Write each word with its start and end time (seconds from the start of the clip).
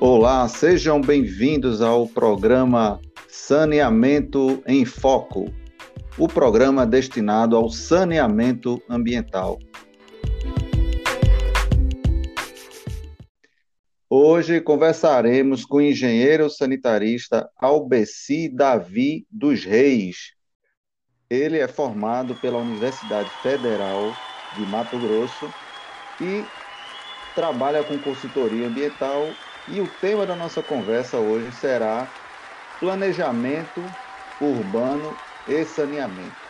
Olá, 0.00 0.46
sejam 0.46 1.00
bem-vindos 1.00 1.82
ao 1.82 2.06
programa 2.06 3.00
Saneamento 3.26 4.62
em 4.64 4.84
Foco, 4.84 5.52
o 6.16 6.28
programa 6.28 6.86
destinado 6.86 7.56
ao 7.56 7.68
saneamento 7.68 8.80
ambiental. 8.88 9.58
Hoje 14.08 14.60
conversaremos 14.60 15.64
com 15.64 15.78
o 15.78 15.82
engenheiro 15.82 16.48
sanitarista 16.48 17.50
Albeci 17.56 18.48
Davi 18.48 19.26
dos 19.28 19.64
Reis. 19.64 20.32
Ele 21.28 21.58
é 21.58 21.66
formado 21.66 22.36
pela 22.36 22.58
Universidade 22.58 23.30
Federal 23.42 24.14
de 24.54 24.62
Mato 24.62 24.96
Grosso 24.96 25.52
e 26.20 26.44
trabalha 27.34 27.82
com 27.82 27.98
consultoria 27.98 28.68
ambiental 28.68 29.28
e 29.70 29.80
o 29.80 29.88
tema 30.00 30.26
da 30.26 30.34
nossa 30.34 30.62
conversa 30.62 31.18
hoje 31.18 31.50
será 31.52 32.08
planejamento 32.80 33.82
urbano 34.40 35.16
e 35.46 35.64
saneamento. 35.64 36.48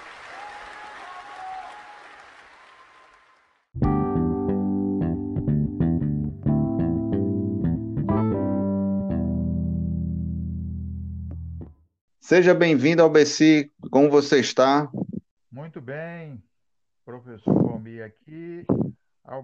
Seja 12.20 12.54
bem-vindo 12.54 13.02
ao 13.02 13.08
BC, 13.08 13.70
como 13.90 14.10
você 14.10 14.38
está? 14.38 14.90
Muito 15.50 15.80
bem, 15.80 16.42
professor 17.02 17.54
Valmir 17.54 18.04
aqui, 18.04 18.66
ao 19.24 19.42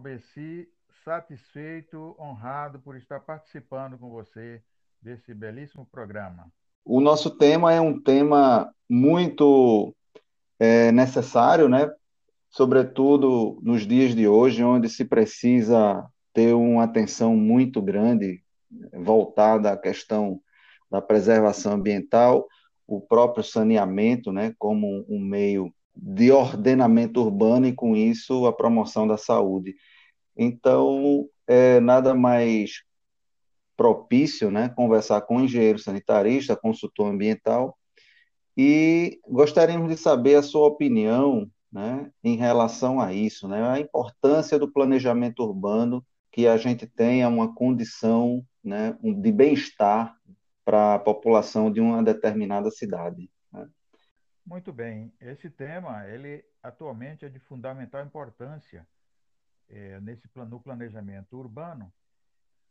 satisfeito, 1.03 2.16
honrado 2.19 2.79
por 2.79 2.97
estar 2.97 3.21
participando 3.21 3.98
com 3.98 4.11
você 4.11 4.62
desse 5.00 5.34
belíssimo 5.34 5.87
programa. 5.87 6.50
O 6.84 7.00
nosso 7.00 7.31
tema 7.31 7.73
é 7.73 7.81
um 7.81 8.00
tema 8.00 8.73
muito 8.89 9.95
é, 10.59 10.92
necessário, 10.92 11.69
né? 11.69 11.91
Sobretudo 12.50 13.59
nos 13.62 13.87
dias 13.87 14.15
de 14.15 14.28
hoje, 14.28 14.62
onde 14.62 14.89
se 14.89 15.05
precisa 15.05 16.06
ter 16.33 16.55
uma 16.55 16.84
atenção 16.84 17.37
muito 17.37 17.81
grande 17.81 18.42
voltada 18.92 19.72
à 19.72 19.77
questão 19.77 20.41
da 20.91 21.00
preservação 21.00 21.72
ambiental, 21.72 22.47
o 22.87 23.00
próprio 23.00 23.42
saneamento, 23.42 24.31
né, 24.31 24.55
como 24.59 25.05
um 25.09 25.19
meio 25.19 25.72
de 25.97 26.31
ordenamento 26.31 27.20
urbano 27.20 27.67
e 27.67 27.72
com 27.72 27.97
isso 27.97 28.47
a 28.47 28.53
promoção 28.53 29.06
da 29.06 29.17
saúde. 29.17 29.75
Então, 30.37 31.29
é 31.47 31.81
nada 31.81 32.15
mais 32.15 32.83
propício, 33.77 34.51
né, 34.51 34.69
conversar 34.69 35.21
com 35.23 35.41
engenheiro 35.41 35.79
sanitarista, 35.79 36.57
consultor 36.57 37.09
ambiental, 37.09 37.77
e 38.57 39.21
gostaríamos 39.29 39.89
de 39.89 39.97
saber 39.97 40.37
a 40.37 40.43
sua 40.43 40.69
opinião, 40.69 41.51
né, 41.73 42.11
em 42.23 42.37
relação 42.37 43.01
a 43.01 43.12
isso, 43.12 43.49
né, 43.49 43.69
a 43.69 43.81
importância 43.81 44.59
do 44.59 44.71
planejamento 44.71 45.43
urbano, 45.43 46.05
que 46.31 46.47
a 46.47 46.57
gente 46.57 46.87
tenha 46.87 47.29
uma 47.29 47.53
condição, 47.53 48.45
né, 48.62 48.97
de 49.03 49.33
bem-estar 49.33 50.17
para 50.65 50.95
a 50.95 50.99
população 50.99 51.71
de 51.71 51.81
uma 51.81 52.03
determinada 52.03 52.71
cidade. 52.71 53.29
Né? 53.53 53.69
Muito 54.47 54.73
bem, 54.73 55.12
esse 55.21 55.51
tema, 55.51 56.09
ele 56.09 56.45
atualmente 56.62 57.25
é 57.25 57.29
de 57.29 57.39
fundamental 57.41 58.05
importância 58.05 58.87
é, 59.69 60.01
nesse 60.01 60.29
no 60.34 60.61
planejamento 60.61 61.37
urbano, 61.37 61.93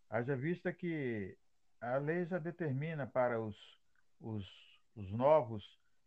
haja 0.09 0.35
vista 0.35 0.71
que 0.71 1.37
a 1.81 1.97
lei 1.97 2.25
já 2.25 2.39
determina 2.39 3.05
para 3.05 3.41
os, 3.41 3.55
os, 4.19 4.45
os 4.95 5.11
novos 5.11 5.63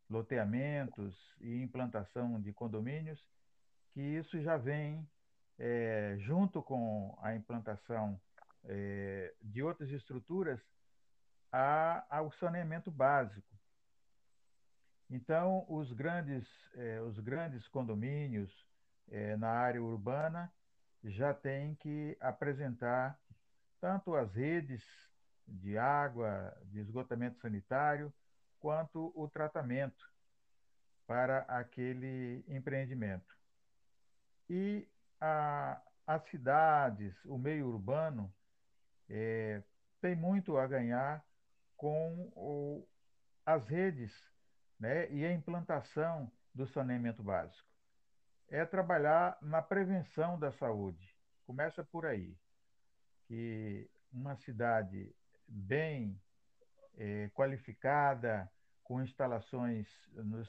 loteamentos 0.09 1.15
e 1.41 1.61
implantação 1.61 2.41
de 2.41 2.53
condomínios 2.53 3.21
que 3.93 4.01
isso 4.01 4.41
já 4.41 4.57
vem 4.57 5.09
é, 5.59 6.17
junto 6.19 6.63
com 6.63 7.17
a 7.21 7.35
implantação 7.35 8.21
é, 8.65 9.35
de 9.43 9.63
outras 9.63 9.91
estruturas 9.91 10.61
a, 11.51 12.05
ao 12.11 12.31
saneamento 12.33 12.91
básico. 12.91 13.57
Então, 15.09 15.65
os 15.69 15.93
grandes, 15.93 16.45
é, 16.75 17.01
os 17.01 17.19
grandes 17.21 17.67
condomínios 17.69 18.51
é, 19.09 19.37
na 19.37 19.51
área 19.51 19.83
urbana 19.83 20.53
já 21.07 21.33
tem 21.33 21.75
que 21.77 22.17
apresentar 22.21 23.19
tanto 23.81 24.15
as 24.15 24.33
redes 24.35 24.85
de 25.47 25.79
água, 25.79 26.57
de 26.65 26.81
esgotamento 26.81 27.39
sanitário, 27.39 28.13
quanto 28.59 29.13
o 29.15 29.29
tratamento 29.29 30.11
para 31.07 31.41
aquele 31.43 32.45
empreendimento. 32.49 33.37
E 34.51 34.89
a, 35.21 35.81
as 36.07 36.25
cidades, 36.29 37.15
o 37.25 37.39
meio 37.39 37.69
urbano, 37.69 38.33
é, 39.09 39.63
tem 40.01 40.17
muito 40.17 40.59
a 40.59 40.67
ganhar 40.67 41.25
com 41.77 42.33
o, 42.35 42.89
as 43.45 43.65
redes 43.69 44.13
né, 44.81 45.09
e 45.13 45.25
a 45.25 45.33
implantação 45.33 46.31
do 46.53 46.67
saneamento 46.67 47.23
básico 47.23 47.76
é 48.49 48.65
trabalhar 48.65 49.37
na 49.41 49.61
prevenção 49.61 50.39
da 50.39 50.53
saúde. 50.53 51.15
Começa 51.47 51.85
por 51.85 52.07
aí. 52.07 52.37
Que 53.27 53.91
uma 54.13 54.37
cidade 54.37 55.15
bem 55.49 56.21
é, 56.97 57.29
qualificada, 57.35 58.51
com 58.83 59.03
instalações 59.03 59.89
no 60.13 60.45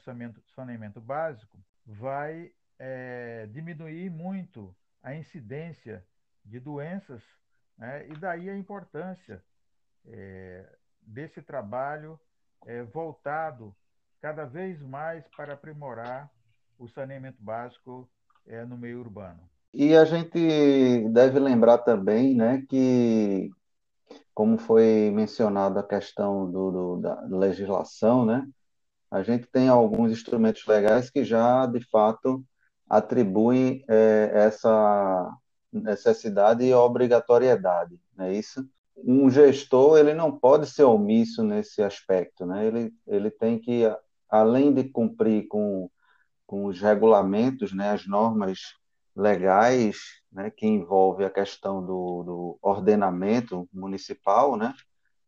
saneamento, 0.54 1.00
básico, 1.00 1.58
vai 1.84 2.52
é, 2.78 3.46
diminuir 3.46 4.10
muito 4.10 4.74
a 5.02 5.14
incidência 5.14 6.06
de 6.44 6.60
doenças, 6.60 7.22
né? 7.76 8.06
e 8.08 8.16
daí 8.16 8.48
a 8.48 8.56
importância 8.56 9.42
é, 10.06 10.78
desse 11.02 11.42
trabalho 11.42 12.18
é, 12.64 12.82
voltado 12.82 13.74
cada 14.20 14.44
vez 14.44 14.80
mais 14.82 15.26
para 15.28 15.54
aprimorar 15.54 16.30
o 16.78 16.88
saneamento 16.88 17.38
básico 17.40 18.08
é, 18.46 18.64
no 18.64 18.76
meio 18.76 19.00
urbano. 19.00 19.40
E 19.72 19.94
a 19.94 20.04
gente 20.04 21.08
deve 21.10 21.38
lembrar 21.38 21.78
também 21.78 22.34
né, 22.34 22.64
que, 22.68 23.50
como 24.34 24.58
foi 24.58 25.10
mencionado 25.12 25.78
a 25.78 25.82
questão 25.86 26.50
do, 26.50 26.70
do, 26.70 26.96
da 26.96 27.20
legislação, 27.22 28.24
né, 28.24 28.46
a 29.10 29.22
gente 29.22 29.46
tem 29.46 29.68
alguns 29.68 30.12
instrumentos 30.12 30.66
legais 30.66 31.10
que 31.10 31.24
já, 31.24 31.66
de 31.66 31.80
fato, 31.90 32.44
atribuem 32.88 33.84
é, 33.88 34.30
essa 34.34 35.30
necessidade 35.72 36.64
e 36.64 36.72
obrigatoriedade, 36.72 38.00
não 38.16 38.26
é 38.26 38.34
isso? 38.34 38.66
Um 38.96 39.30
gestor, 39.30 39.98
ele 39.98 40.12
não 40.12 40.36
pode 40.36 40.66
ser 40.66 40.84
omisso 40.84 41.42
nesse 41.44 41.82
aspecto, 41.82 42.44
né? 42.44 42.66
Ele, 42.66 42.92
ele 43.06 43.30
tem 43.30 43.58
que, 43.58 43.84
além 44.28 44.74
de 44.74 44.84
cumprir 44.84 45.46
com 45.46 45.88
com 46.48 46.64
os 46.64 46.80
regulamentos, 46.80 47.74
né, 47.74 47.90
as 47.90 48.06
normas 48.06 48.58
legais, 49.14 49.98
né, 50.32 50.50
que 50.50 50.66
envolve 50.66 51.22
a 51.22 51.30
questão 51.30 51.84
do, 51.84 52.22
do 52.22 52.58
ordenamento 52.62 53.68
municipal, 53.70 54.56
né, 54.56 54.72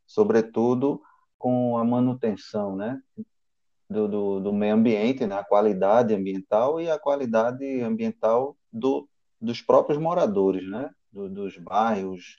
sobretudo 0.07 1.03
com 1.39 1.77
a 1.77 1.85
manutenção, 1.85 2.75
né, 2.75 2.99
do, 3.89 4.09
do, 4.09 4.41
do, 4.41 4.53
meio 4.53 4.75
ambiente, 4.75 5.27
né, 5.27 5.37
a 5.37 5.45
qualidade 5.45 6.15
ambiental 6.15 6.81
e 6.81 6.91
a 6.91 6.99
qualidade 6.99 7.83
ambiental 7.83 8.57
do, 8.73 9.07
dos 9.39 9.61
próprios 9.61 10.01
moradores, 10.01 10.67
né, 10.67 10.89
do, 11.13 11.29
dos 11.29 11.59
bairros, 11.59 12.39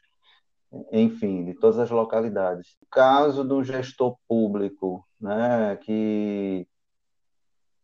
enfim, 0.92 1.46
de 1.46 1.54
todas 1.54 1.78
as 1.78 1.92
localidades. 1.92 2.78
O 2.82 2.88
caso 2.90 3.44
do 3.44 3.64
gestor 3.64 4.18
público, 4.28 5.06
né, 5.20 5.78
que 5.84 6.68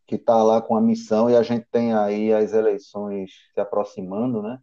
que 0.08 0.14
está 0.14 0.42
lá 0.42 0.62
com 0.62 0.74
a 0.74 0.80
missão 0.80 1.28
e 1.28 1.36
a 1.36 1.42
gente 1.42 1.66
tem 1.70 1.92
aí 1.92 2.32
as 2.32 2.54
eleições 2.54 3.30
se 3.52 3.60
aproximando, 3.60 4.42
né? 4.42 4.58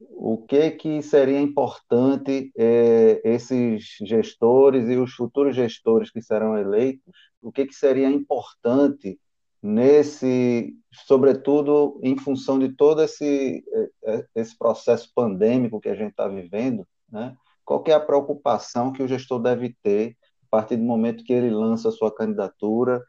O 0.00 0.38
que 0.38 0.70
que 0.72 1.02
seria 1.02 1.38
importante 1.38 2.50
é, 2.56 3.20
esses 3.22 3.98
gestores 4.00 4.88
e 4.88 4.96
os 4.96 5.12
futuros 5.12 5.54
gestores 5.54 6.10
que 6.10 6.22
serão 6.22 6.56
eleitos? 6.56 7.14
O 7.42 7.52
que 7.52 7.66
que 7.66 7.74
seria 7.74 8.08
importante 8.08 9.20
nesse, 9.62 10.74
sobretudo 11.06 12.00
em 12.02 12.18
função 12.18 12.58
de 12.58 12.70
todo 12.70 13.02
esse 13.02 13.62
é, 13.72 14.14
é, 14.14 14.26
esse 14.34 14.56
processo 14.56 15.12
pandêmico 15.14 15.80
que 15.80 15.90
a 15.90 15.94
gente 15.94 16.12
está 16.12 16.26
vivendo, 16.26 16.88
né? 17.10 17.36
Qual 17.62 17.84
é 17.86 17.92
a 17.92 18.00
preocupação 18.00 18.90
que 18.90 19.02
o 19.02 19.08
gestor 19.08 19.38
deve 19.38 19.76
ter 19.82 20.16
a 20.44 20.46
partir 20.50 20.76
do 20.76 20.82
momento 20.82 21.24
que 21.24 21.32
ele 21.32 21.50
lança 21.50 21.90
a 21.90 21.92
sua 21.92 22.12
candidatura 22.12 23.04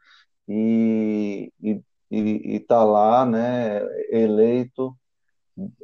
e 0.48 1.52
está 2.10 2.84
lá, 2.84 3.24
né, 3.24 3.80
eleito, 4.10 4.96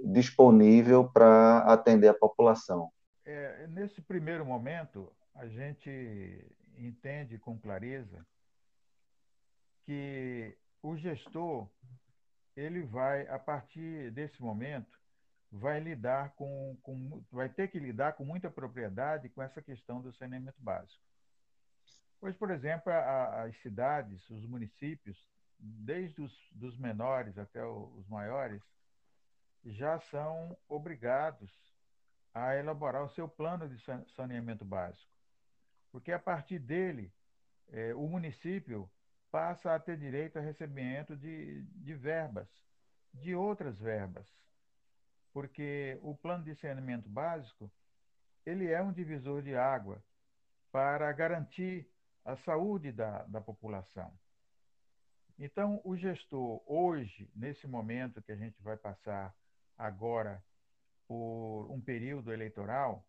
disponível 0.05 1.09
para 1.09 1.59
atender 1.61 2.09
a 2.09 2.15
população. 2.15 2.91
é, 3.25 3.67
nesse 3.69 4.01
primeiro 4.03 4.45
momento, 4.45 5.13
a 5.35 5.47
gente 5.47 6.45
entende 6.77 7.39
com 7.39 7.59
clareza 7.59 8.27
que 9.85 10.57
o 10.83 10.97
gestor 10.97 11.69
ele 12.57 12.83
vai, 12.83 13.27
a 13.29 13.39
partir 13.39 14.11
desse 14.11 14.43
momento, 14.43 14.99
vai 15.51 15.81
lidar 15.81 16.33
com, 16.35 16.77
com, 16.83 17.23
vai 17.31 17.49
ter 17.49 17.69
que 17.69 17.79
lidar 17.79 18.13
com 18.13 18.25
muita 18.25 18.51
propriedade 18.51 19.29
com 19.29 19.43
essa 19.43 19.61
questão 19.61 20.01
do 20.01 20.13
saneamento 20.13 20.61
básico. 20.61 21.03
Pois, 22.21 22.37
por 22.37 22.51
exemplo, 22.51 22.93
a, 22.93 23.45
as 23.45 23.57
cidades, 23.63 24.29
os 24.29 24.45
municípios, 24.45 25.27
desde 25.59 26.21
os 26.21 26.33
dos 26.53 26.77
menores 26.77 27.39
até 27.39 27.65
os 27.65 28.07
maiores, 28.09 28.63
já 29.65 29.99
são 29.99 30.57
obrigados 30.69 31.51
a 32.35 32.55
elaborar 32.55 33.03
o 33.03 33.09
seu 33.09 33.29
plano 33.29 33.69
de 33.69 33.83
saneamento 34.15 34.65
básico. 34.65 35.11
Porque 35.91 36.13
a 36.13 36.19
partir 36.19 36.59
dele, 36.59 37.13
é, 37.69 37.95
o 37.95 38.07
município 38.07 38.89
passa 39.31 39.75
a 39.75 39.81
ter 39.81 39.97
direito 39.97 40.39
a 40.39 40.43
recebimento 40.43 41.17
de, 41.17 41.63
de 41.63 41.95
verbas, 41.95 42.49
de 43.15 43.35
outras 43.35 43.79
verbas. 43.79 44.27
Porque 45.33 45.99
o 46.03 46.15
plano 46.15 46.45
de 46.45 46.55
saneamento 46.55 47.09
básico, 47.09 47.71
ele 48.45 48.71
é 48.71 48.83
um 48.83 48.93
divisor 48.93 49.43
de 49.43 49.57
água 49.57 50.03
para 50.71 51.11
garantir 51.13 51.89
a 52.25 52.37
saúde 52.37 52.93
da, 52.93 53.25
da 53.25 53.41
população. 53.41 54.13
Então, 55.39 55.81
o 55.85 55.97
gestor, 55.97 56.63
hoje, 56.67 57.31
nesse 57.35 57.67
momento 57.67 58.23
que 58.23 58.33
a 58.33 58.37
gente 58.37 58.61
vai 58.63 58.77
passar 58.77 59.35
agora 59.77 60.45
por 61.09 61.67
um 61.71 61.81
período 61.81 62.33
eleitoral, 62.33 63.05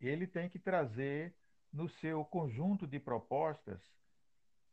ele 0.00 0.26
tem 0.26 0.48
que 0.48 0.58
trazer 0.58 1.34
no 1.72 1.88
seu 1.88 2.24
conjunto 2.24 2.86
de 2.86 2.98
propostas 2.98 3.80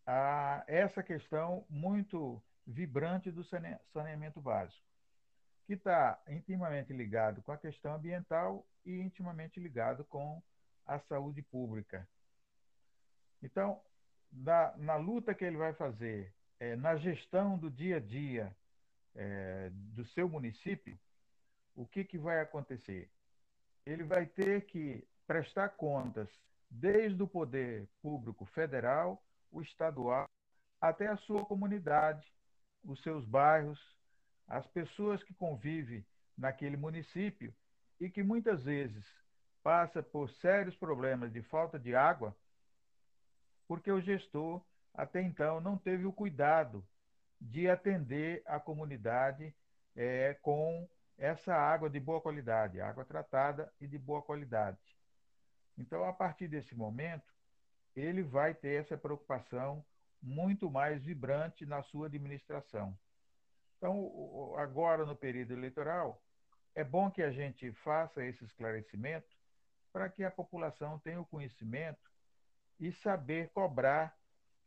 a 0.06 0.64
essa 0.68 1.04
questão 1.04 1.66
muito 1.70 2.42
vibrante 2.66 3.30
do 3.30 3.44
saneamento 3.92 4.40
básico, 4.40 4.86
que 5.66 5.74
está 5.74 6.22
intimamente 6.28 6.94
ligado 6.94 7.42
com 7.42 7.52
a 7.52 7.58
questão 7.58 7.96
ambiental 7.96 8.66
e 8.86 9.00
intimamente 9.02 9.60
ligado 9.60 10.06
com 10.06 10.42
a 10.86 11.00
saúde 11.00 11.42
pública. 11.42 12.08
Então, 13.46 13.80
na, 14.32 14.76
na 14.78 14.96
luta 14.96 15.36
que 15.36 15.46
ele 15.46 15.56
vai 15.56 15.72
fazer, 15.74 16.34
é, 16.60 16.76
na 16.76 16.96
gestão 16.98 17.58
do 17.58 17.70
dia 17.70 17.98
a 17.98 18.00
dia 18.00 18.56
é, 19.16 19.70
do 19.72 20.04
seu 20.08 20.28
município, 20.28 20.98
o 21.76 21.86
que, 21.86 22.04
que 22.04 22.18
vai 22.18 22.42
acontecer? 22.42 23.08
Ele 23.86 24.04
vai 24.04 24.26
ter 24.26 24.66
que 24.66 25.08
prestar 25.28 25.70
contas 25.70 26.28
desde 26.70 27.22
o 27.22 27.28
poder 27.28 27.88
público 28.02 28.46
federal, 28.46 29.24
o 29.52 29.62
estadual, 29.62 30.28
até 30.82 31.08
a 31.08 31.18
sua 31.18 31.46
comunidade, 31.46 32.26
os 32.84 33.02
seus 33.04 33.24
bairros, 33.26 33.80
as 34.48 34.66
pessoas 34.68 35.24
que 35.24 35.34
convivem 35.36 36.04
naquele 36.36 36.78
município 36.78 37.54
e 38.00 38.10
que 38.10 38.24
muitas 38.24 38.64
vezes 38.64 39.06
passa 39.62 40.02
por 40.02 40.30
sérios 40.42 40.76
problemas 40.76 41.32
de 41.32 41.44
falta 41.44 41.78
de 41.78 41.96
água, 41.96 42.36
porque 43.68 43.92
o 43.92 44.02
gestor 44.02 44.62
até 44.94 45.22
então 45.22 45.60
não 45.60 45.78
teve 45.78 46.06
o 46.06 46.14
cuidado 46.14 46.86
de 47.40 47.70
atender 47.70 48.42
a 48.46 48.60
comunidade 48.60 49.54
é, 49.96 50.34
com 50.42 50.88
essa 51.18 51.54
água 51.54 51.90
de 51.90 52.00
boa 52.00 52.22
qualidade, 52.22 52.82
água 52.82 53.06
tratada 53.06 53.72
e 53.80 53.88
de 53.88 53.98
boa 53.98 54.22
qualidade. 54.22 54.78
Então, 55.78 56.04
a 56.06 56.14
partir 56.14 56.48
desse 56.48 56.76
momento, 56.76 57.34
ele 57.96 58.24
vai 58.24 58.54
ter 58.54 58.82
essa 58.82 58.98
preocupação 58.98 59.86
muito 60.22 60.70
mais 60.70 61.04
vibrante 61.04 61.66
na 61.66 61.82
sua 61.84 62.08
administração. 62.08 62.98
Então, 63.78 64.56
agora 64.58 65.06
no 65.06 65.16
período 65.16 65.54
eleitoral, 65.54 66.22
é 66.74 66.84
bom 66.84 67.12
que 67.12 67.22
a 67.22 67.32
gente 67.32 67.72
faça 67.72 68.26
esse 68.26 68.44
esclarecimento 68.44 69.28
para 69.94 70.10
que 70.10 70.24
a 70.24 70.32
população 70.32 71.00
tenha 71.00 71.22
o 71.22 71.26
conhecimento 71.26 72.12
e 72.80 72.92
saber 72.92 73.50
cobrar 73.50 74.18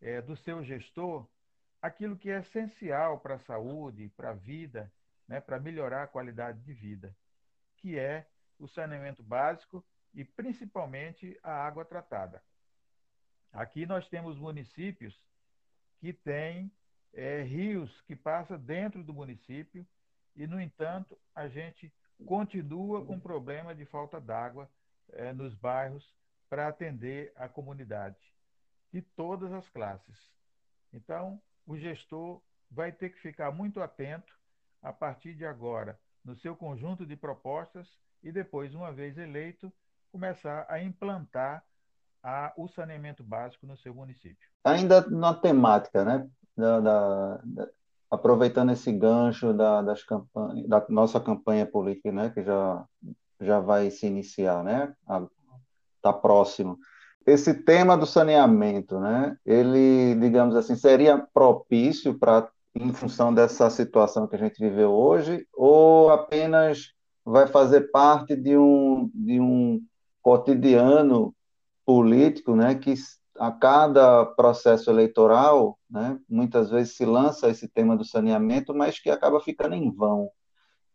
é, 0.00 0.20
do 0.20 0.36
seu 0.36 0.62
gestor 0.62 1.28
aquilo 1.80 2.16
que 2.16 2.30
é 2.30 2.38
essencial 2.38 3.20
para 3.20 3.34
a 3.34 3.40
saúde, 3.40 4.12
para 4.16 4.30
a 4.30 4.34
vida, 4.34 4.92
né, 5.26 5.40
para 5.40 5.60
melhorar 5.60 6.04
a 6.04 6.08
qualidade 6.08 6.60
de 6.60 6.72
vida, 6.72 7.14
que 7.76 7.98
é 7.98 8.26
o 8.58 8.66
saneamento 8.66 9.22
básico 9.22 9.84
e 10.14 10.24
principalmente 10.24 11.38
a 11.42 11.52
água 11.52 11.84
tratada. 11.84 12.42
Aqui 13.52 13.86
nós 13.86 14.08
temos 14.08 14.36
municípios 14.38 15.14
que 16.00 16.12
têm 16.12 16.70
é, 17.12 17.42
rios 17.42 18.00
que 18.02 18.16
passam 18.16 18.58
dentro 18.58 19.02
do 19.02 19.14
município 19.14 19.86
e, 20.34 20.46
no 20.46 20.60
entanto, 20.60 21.18
a 21.34 21.48
gente 21.48 21.92
continua 22.26 23.04
com 23.04 23.18
problema 23.18 23.74
de 23.74 23.84
falta 23.84 24.20
d'água 24.20 24.68
é, 25.10 25.32
nos 25.32 25.54
bairros 25.54 26.14
para 26.48 26.68
atender 26.68 27.32
a 27.36 27.48
comunidade 27.48 28.16
de 28.92 29.02
todas 29.02 29.52
as 29.52 29.68
classes. 29.68 30.16
Então, 30.92 31.40
o 31.66 31.76
gestor 31.76 32.40
vai 32.70 32.92
ter 32.92 33.10
que 33.10 33.20
ficar 33.20 33.50
muito 33.50 33.80
atento 33.80 34.32
a 34.82 34.92
partir 34.92 35.34
de 35.34 35.44
agora 35.44 35.98
no 36.24 36.34
seu 36.36 36.56
conjunto 36.56 37.06
de 37.06 37.16
propostas 37.16 37.88
e 38.22 38.32
depois, 38.32 38.74
uma 38.74 38.92
vez 38.92 39.16
eleito, 39.16 39.72
começar 40.10 40.66
a 40.68 40.82
implantar 40.82 41.64
a, 42.22 42.52
o 42.56 42.68
saneamento 42.68 43.22
básico 43.22 43.66
no 43.66 43.76
seu 43.76 43.94
município. 43.94 44.48
Ainda 44.64 45.08
na 45.08 45.34
temática, 45.34 46.04
né? 46.04 46.28
Da, 46.56 46.80
da, 46.80 47.40
da, 47.44 47.68
aproveitando 48.10 48.72
esse 48.72 48.92
gancho 48.92 49.52
da, 49.52 49.80
das 49.82 50.02
campanhas, 50.02 50.66
da 50.68 50.84
nossa 50.88 51.20
campanha 51.20 51.64
política, 51.64 52.10
né? 52.10 52.30
Que 52.30 52.42
já, 52.42 52.84
já 53.40 53.60
vai 53.60 53.90
se 53.90 54.06
iniciar, 54.06 54.64
né? 54.64 54.94
Está 55.98 56.12
próximo 56.12 56.78
esse 57.30 57.54
tema 57.54 57.96
do 57.96 58.06
saneamento, 58.06 58.98
né? 58.98 59.36
Ele, 59.44 60.14
digamos 60.14 60.56
assim, 60.56 60.74
seria 60.74 61.18
propício 61.18 62.18
para, 62.18 62.48
em 62.74 62.92
função 62.92 63.32
dessa 63.32 63.68
situação 63.70 64.26
que 64.26 64.34
a 64.34 64.38
gente 64.38 64.58
viveu 64.58 64.90
hoje, 64.90 65.46
ou 65.54 66.10
apenas 66.10 66.92
vai 67.24 67.46
fazer 67.46 67.90
parte 67.90 68.34
de 68.34 68.56
um, 68.56 69.10
de 69.14 69.38
um 69.38 69.80
cotidiano 70.22 71.34
político, 71.84 72.56
né? 72.56 72.74
Que 72.74 72.94
a 73.38 73.52
cada 73.52 74.24
processo 74.24 74.90
eleitoral, 74.90 75.78
né? 75.88 76.18
Muitas 76.28 76.70
vezes 76.70 76.96
se 76.96 77.04
lança 77.04 77.48
esse 77.50 77.68
tema 77.68 77.96
do 77.96 78.04
saneamento, 78.04 78.74
mas 78.74 78.98
que 78.98 79.10
acaba 79.10 79.38
ficando 79.40 79.74
em 79.74 79.92
vão. 79.92 80.30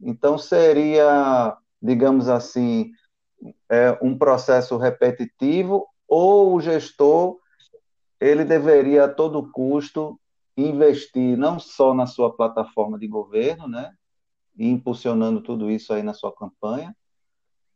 Então 0.01 0.37
seria, 0.37 1.55
digamos 1.81 2.27
assim, 2.27 2.89
é, 3.69 3.97
um 4.01 4.17
processo 4.17 4.77
repetitivo 4.77 5.87
ou 6.07 6.53
o 6.53 6.61
gestor 6.61 7.37
ele 8.19 8.45
deveria 8.45 9.05
a 9.05 9.09
todo 9.09 9.51
custo 9.51 10.19
investir 10.55 11.37
não 11.37 11.59
só 11.59 11.93
na 11.93 12.05
sua 12.05 12.33
plataforma 12.33 12.97
de 12.97 13.07
governo, 13.07 13.67
né, 13.67 13.91
impulsionando 14.57 15.41
tudo 15.41 15.69
isso 15.69 15.91
aí 15.93 16.03
na 16.03 16.13
sua 16.13 16.33
campanha, 16.33 16.95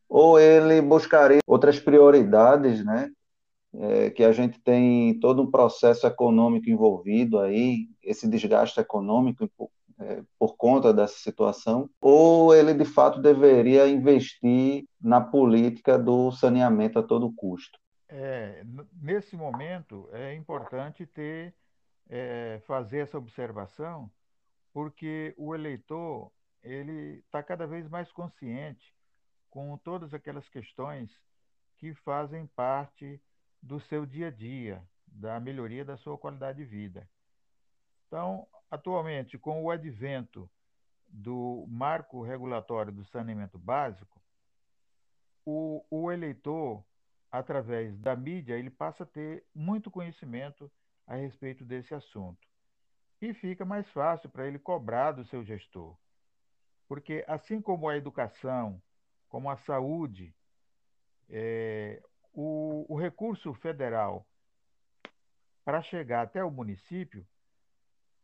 ou 0.07 0.39
ele 0.39 0.81
buscaria 0.81 1.39
outras 1.45 1.79
prioridades, 1.79 2.85
né, 2.85 3.09
é, 3.73 4.09
que 4.09 4.23
a 4.23 4.31
gente 4.31 4.59
tem 4.59 5.19
todo 5.19 5.41
um 5.41 5.51
processo 5.51 6.07
econômico 6.07 6.69
envolvido 6.69 7.39
aí, 7.39 7.89
esse 8.01 8.27
desgaste 8.27 8.79
econômico 8.79 9.49
é, 9.99 10.21
por 10.37 10.55
conta 10.55 10.93
dessa 10.93 11.17
situação, 11.17 11.89
ou 11.99 12.53
ele 12.53 12.73
de 12.73 12.85
fato 12.85 13.21
deveria 13.21 13.87
investir 13.87 14.85
na 15.01 15.19
política 15.19 15.97
do 15.97 16.31
saneamento 16.31 16.99
a 16.99 17.03
todo 17.03 17.33
custo. 17.33 17.79
É, 18.09 18.63
nesse 19.01 19.35
momento 19.35 20.07
é 20.13 20.33
importante 20.33 21.05
ter 21.05 21.53
é, 22.09 22.61
fazer 22.65 22.99
essa 22.99 23.17
observação, 23.17 24.09
porque 24.71 25.33
o 25.37 25.53
eleitor 25.53 26.31
ele 26.63 27.19
está 27.19 27.41
cada 27.43 27.65
vez 27.65 27.87
mais 27.89 28.11
consciente 28.11 28.95
com 29.49 29.77
todas 29.77 30.13
aquelas 30.13 30.47
questões 30.49 31.11
que 31.77 31.93
fazem 31.93 32.45
parte 32.47 33.21
do 33.61 33.79
seu 33.79 34.05
dia 34.05 34.27
a 34.27 34.31
dia, 34.31 34.83
da 35.05 35.39
melhoria 35.39 35.83
da 35.83 35.97
sua 35.97 36.17
qualidade 36.17 36.59
de 36.59 36.65
vida. 36.65 37.09
Então, 38.07 38.47
atualmente, 38.71 39.37
com 39.37 39.63
o 39.63 39.69
advento 39.69 40.49
do 41.07 41.65
marco 41.67 42.21
regulatório 42.23 42.91
do 42.91 43.05
saneamento 43.05 43.57
básico, 43.57 44.21
o, 45.45 45.85
o 45.89 46.11
eleitor 46.11 46.83
através 47.31 47.97
da 47.99 48.15
mídia, 48.15 48.57
ele 48.57 48.69
passa 48.69 49.03
a 49.03 49.07
ter 49.07 49.45
muito 49.53 49.91
conhecimento 49.91 50.71
a 51.05 51.15
respeito 51.15 51.63
desse 51.65 51.93
assunto. 51.93 52.47
E 53.21 53.33
fica 53.33 53.65
mais 53.65 53.89
fácil 53.91 54.29
para 54.29 54.47
ele 54.47 54.59
cobrar 54.59 55.11
do 55.11 55.25
seu 55.25 55.43
gestor. 55.43 55.97
Porque, 56.87 57.25
assim 57.27 57.61
como 57.61 57.89
a 57.89 57.97
educação, 57.97 58.81
como 59.27 59.49
a 59.49 59.57
saúde, 59.57 60.33
é, 61.29 62.01
o, 62.33 62.85
o 62.87 62.97
recurso 62.97 63.53
federal 63.55 64.25
para 65.65 65.81
chegar 65.81 66.21
até 66.21 66.43
o 66.43 66.51
município, 66.51 67.27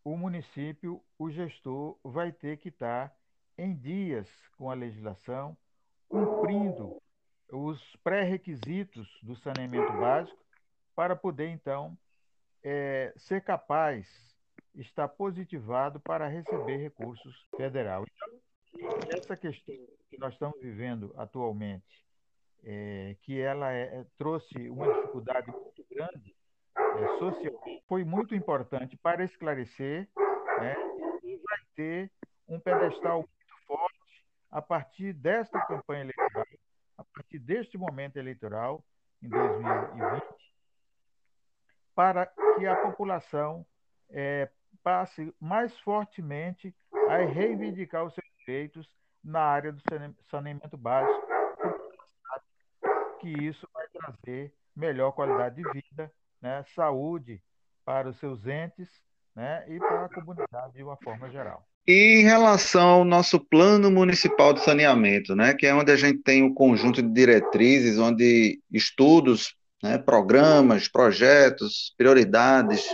o 0.03 0.17
município, 0.17 1.01
o 1.17 1.29
gestor, 1.29 1.97
vai 2.03 2.31
ter 2.31 2.57
que 2.57 2.69
estar 2.69 3.15
em 3.57 3.73
dias 3.75 4.27
com 4.57 4.69
a 4.69 4.73
legislação, 4.73 5.55
cumprindo 6.09 7.01
os 7.51 7.95
pré-requisitos 8.03 9.07
do 9.21 9.35
saneamento 9.37 9.91
básico, 9.93 10.43
para 10.95 11.15
poder, 11.15 11.49
então, 11.49 11.97
é, 12.63 13.13
ser 13.17 13.41
capaz, 13.41 14.07
estar 14.75 15.07
positivado 15.07 15.99
para 15.99 16.27
receber 16.27 16.77
recursos 16.77 17.35
federais. 17.55 18.05
Então, 18.73 18.89
essa 19.15 19.35
questão 19.35 19.75
que 20.09 20.17
nós 20.17 20.33
estamos 20.33 20.59
vivendo 20.61 21.13
atualmente, 21.17 22.03
é, 22.63 23.15
que 23.21 23.39
ela 23.39 23.71
é, 23.71 24.05
trouxe 24.17 24.69
uma 24.69 24.91
dificuldade 24.93 25.51
muito 25.51 25.85
grande 25.89 26.32
é, 26.95 27.19
socialmente, 27.19 27.83
foi 27.87 28.03
muito 28.03 28.35
importante 28.35 28.97
para 28.97 29.23
esclarecer 29.23 30.07
né, 30.59 30.75
e 31.23 31.37
vai 31.37 31.59
ter 31.75 32.11
um 32.47 32.59
pedestal 32.59 33.17
muito 33.19 33.65
forte 33.65 34.25
a 34.51 34.61
partir 34.61 35.13
desta 35.13 35.59
campanha 35.65 36.01
eleitoral, 36.01 36.45
a 36.97 37.03
partir 37.03 37.39
deste 37.39 37.77
momento 37.77 38.17
eleitoral, 38.17 38.83
em 39.21 39.29
2020, 39.29 40.23
para 41.95 42.25
que 42.25 42.65
a 42.67 42.75
população 42.75 43.65
é, 44.09 44.49
passe 44.83 45.33
mais 45.39 45.77
fortemente 45.79 46.75
a 47.09 47.17
reivindicar 47.17 48.05
os 48.05 48.13
seus 48.13 48.27
direitos 48.45 48.87
na 49.23 49.41
área 49.41 49.71
do 49.71 49.81
saneamento 50.29 50.77
básico, 50.77 51.27
que 53.19 53.29
isso 53.29 53.67
vai 53.73 53.87
trazer 53.87 54.53
melhor 54.75 55.11
qualidade 55.13 55.55
de 55.55 55.63
vida, 55.71 56.11
né, 56.43 56.63
saúde 56.75 57.41
para 57.85 58.09
os 58.09 58.19
seus 58.19 58.45
entes 58.45 58.89
né, 59.33 59.63
e 59.69 59.79
para 59.79 60.05
a 60.05 60.09
comunidade 60.09 60.73
de 60.73 60.83
uma 60.83 60.97
forma 60.97 61.29
geral. 61.29 61.65
E 61.87 62.19
em 62.19 62.23
relação 62.23 62.87
ao 62.87 63.05
nosso 63.05 63.39
plano 63.39 63.89
municipal 63.89 64.53
de 64.53 64.63
saneamento, 64.63 65.35
né, 65.35 65.53
que 65.53 65.65
é 65.65 65.73
onde 65.73 65.91
a 65.91 65.95
gente 65.95 66.19
tem 66.19 66.43
um 66.43 66.53
conjunto 66.53 67.01
de 67.01 67.09
diretrizes, 67.09 67.97
onde 67.97 68.61
estudos, 68.71 69.55
né, 69.81 69.97
programas, 69.97 70.87
projetos, 70.87 71.93
prioridades, 71.97 72.85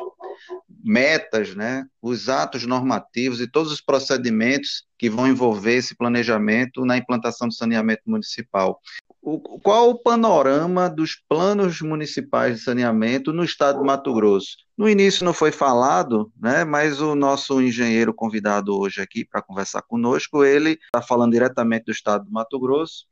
metas, 0.83 1.55
né, 1.55 1.85
os 2.01 2.29
atos 2.29 2.65
normativos 2.65 3.41
e 3.41 3.47
todos 3.47 3.71
os 3.71 3.81
procedimentos 3.81 4.85
que 4.97 5.09
vão 5.09 5.27
envolver 5.27 5.75
esse 5.75 5.95
planejamento 5.95 6.85
na 6.85 6.97
implantação 6.97 7.47
do 7.47 7.53
saneamento 7.53 8.03
municipal. 8.05 8.79
O, 9.21 9.39
qual 9.59 9.89
o 9.89 9.99
panorama 9.99 10.89
dos 10.89 11.15
planos 11.27 11.81
municipais 11.81 12.57
de 12.57 12.63
saneamento 12.63 13.33
no 13.33 13.43
estado 13.43 13.79
de 13.79 13.85
Mato 13.85 14.13
Grosso? 14.13 14.57
No 14.77 14.87
início 14.87 15.25
não 15.25 15.33
foi 15.33 15.51
falado, 15.51 16.31
né, 16.39 16.63
mas 16.63 17.01
o 17.01 17.15
nosso 17.15 17.61
engenheiro 17.61 18.13
convidado 18.13 18.77
hoje 18.77 19.01
aqui 19.01 19.25
para 19.25 19.41
conversar 19.41 19.81
conosco, 19.81 20.43
ele 20.45 20.79
está 20.85 21.01
falando 21.01 21.33
diretamente 21.33 21.85
do 21.85 21.91
estado 21.91 22.25
de 22.25 22.31
Mato 22.31 22.57
Grosso, 22.59 23.05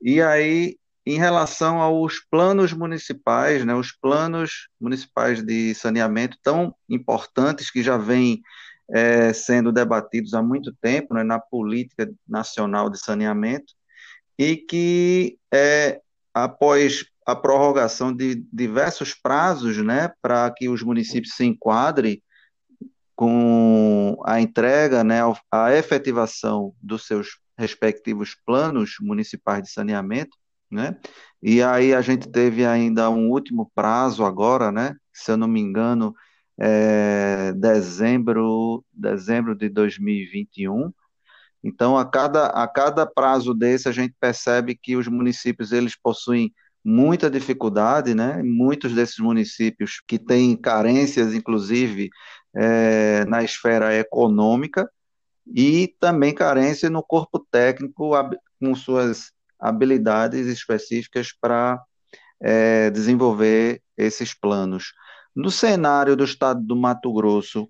e 0.00 0.20
aí 0.20 0.76
em 1.06 1.16
relação 1.16 1.80
aos 1.80 2.20
planos 2.30 2.74
municipais, 2.74 3.64
né, 3.64 3.74
os 3.74 3.92
planos 3.92 4.68
municipais 4.78 5.42
de 5.42 5.74
saneamento 5.74 6.36
tão 6.42 6.74
importantes 6.88 7.70
que 7.70 7.82
já 7.82 7.96
vêm 7.96 8.42
é, 8.92 9.32
sendo 9.32 9.72
debatidos 9.72 10.34
há 10.34 10.42
muito 10.42 10.74
tempo 10.82 11.14
né, 11.14 11.22
na 11.22 11.38
política 11.38 12.12
nacional 12.28 12.90
de 12.90 12.98
saneamento 12.98 13.72
e 14.40 14.56
que 14.56 15.38
é, 15.52 16.00
após 16.32 17.04
a 17.26 17.36
prorrogação 17.36 18.10
de 18.10 18.36
diversos 18.50 19.12
prazos 19.12 19.76
né, 19.76 20.10
para 20.22 20.50
que 20.50 20.66
os 20.66 20.82
municípios 20.82 21.34
se 21.34 21.44
enquadrem 21.44 22.22
com 23.14 24.18
a 24.24 24.40
entrega, 24.40 25.04
né, 25.04 25.18
a 25.52 25.74
efetivação 25.74 26.72
dos 26.80 27.06
seus 27.06 27.38
respectivos 27.58 28.34
planos 28.46 28.94
municipais 29.02 29.62
de 29.62 29.70
saneamento, 29.70 30.38
né? 30.70 30.98
E 31.42 31.62
aí 31.62 31.92
a 31.92 32.00
gente 32.00 32.26
teve 32.26 32.64
ainda 32.64 33.10
um 33.10 33.28
último 33.28 33.70
prazo 33.74 34.24
agora, 34.24 34.72
né? 34.72 34.96
Se 35.12 35.32
eu 35.32 35.36
não 35.36 35.48
me 35.48 35.60
engano, 35.60 36.14
é 36.58 37.52
dezembro, 37.52 38.82
dezembro 38.90 39.54
de 39.54 39.68
2021. 39.68 40.90
Então, 41.62 41.96
a 41.96 42.04
cada, 42.04 42.46
a 42.46 42.66
cada 42.66 43.06
prazo 43.06 43.52
desse, 43.54 43.88
a 43.88 43.92
gente 43.92 44.14
percebe 44.18 44.74
que 44.74 44.96
os 44.96 45.06
municípios 45.08 45.72
eles 45.72 45.94
possuem 45.94 46.52
muita 46.84 47.30
dificuldade, 47.30 48.14
né? 48.14 48.42
Muitos 48.42 48.94
desses 48.94 49.18
municípios 49.18 50.00
que 50.06 50.18
têm 50.18 50.56
carências, 50.56 51.34
inclusive, 51.34 52.08
é, 52.54 53.24
na 53.26 53.42
esfera 53.42 53.94
econômica 53.94 54.90
e 55.46 55.94
também 56.00 56.34
carência 56.34 56.88
no 56.88 57.02
corpo 57.02 57.44
técnico 57.50 58.12
com 58.58 58.74
suas 58.74 59.32
habilidades 59.58 60.46
específicas 60.46 61.32
para 61.38 61.82
é, 62.40 62.90
desenvolver 62.90 63.82
esses 63.96 64.32
planos. 64.32 64.92
No 65.36 65.50
cenário 65.50 66.16
do 66.16 66.24
estado 66.24 66.62
do 66.62 66.74
Mato 66.74 67.12
Grosso, 67.12 67.68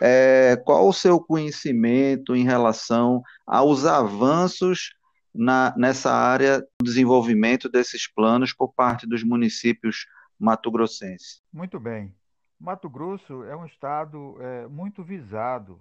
é, 0.00 0.56
qual 0.64 0.88
o 0.88 0.92
seu 0.92 1.20
conhecimento 1.20 2.34
em 2.34 2.44
relação 2.44 3.22
aos 3.46 3.84
avanços 3.84 4.94
na, 5.34 5.74
nessa 5.76 6.12
área 6.12 6.60
do 6.60 6.84
desenvolvimento 6.84 7.68
desses 7.68 8.06
planos 8.12 8.52
por 8.52 8.72
parte 8.72 9.06
dos 9.06 9.22
municípios 9.22 10.06
mato-grossenses? 10.38 11.42
Muito 11.52 11.78
bem. 11.78 12.14
Mato 12.58 12.88
Grosso 12.88 13.44
é 13.44 13.56
um 13.56 13.64
estado 13.64 14.36
é, 14.40 14.66
muito 14.66 15.04
visado 15.04 15.80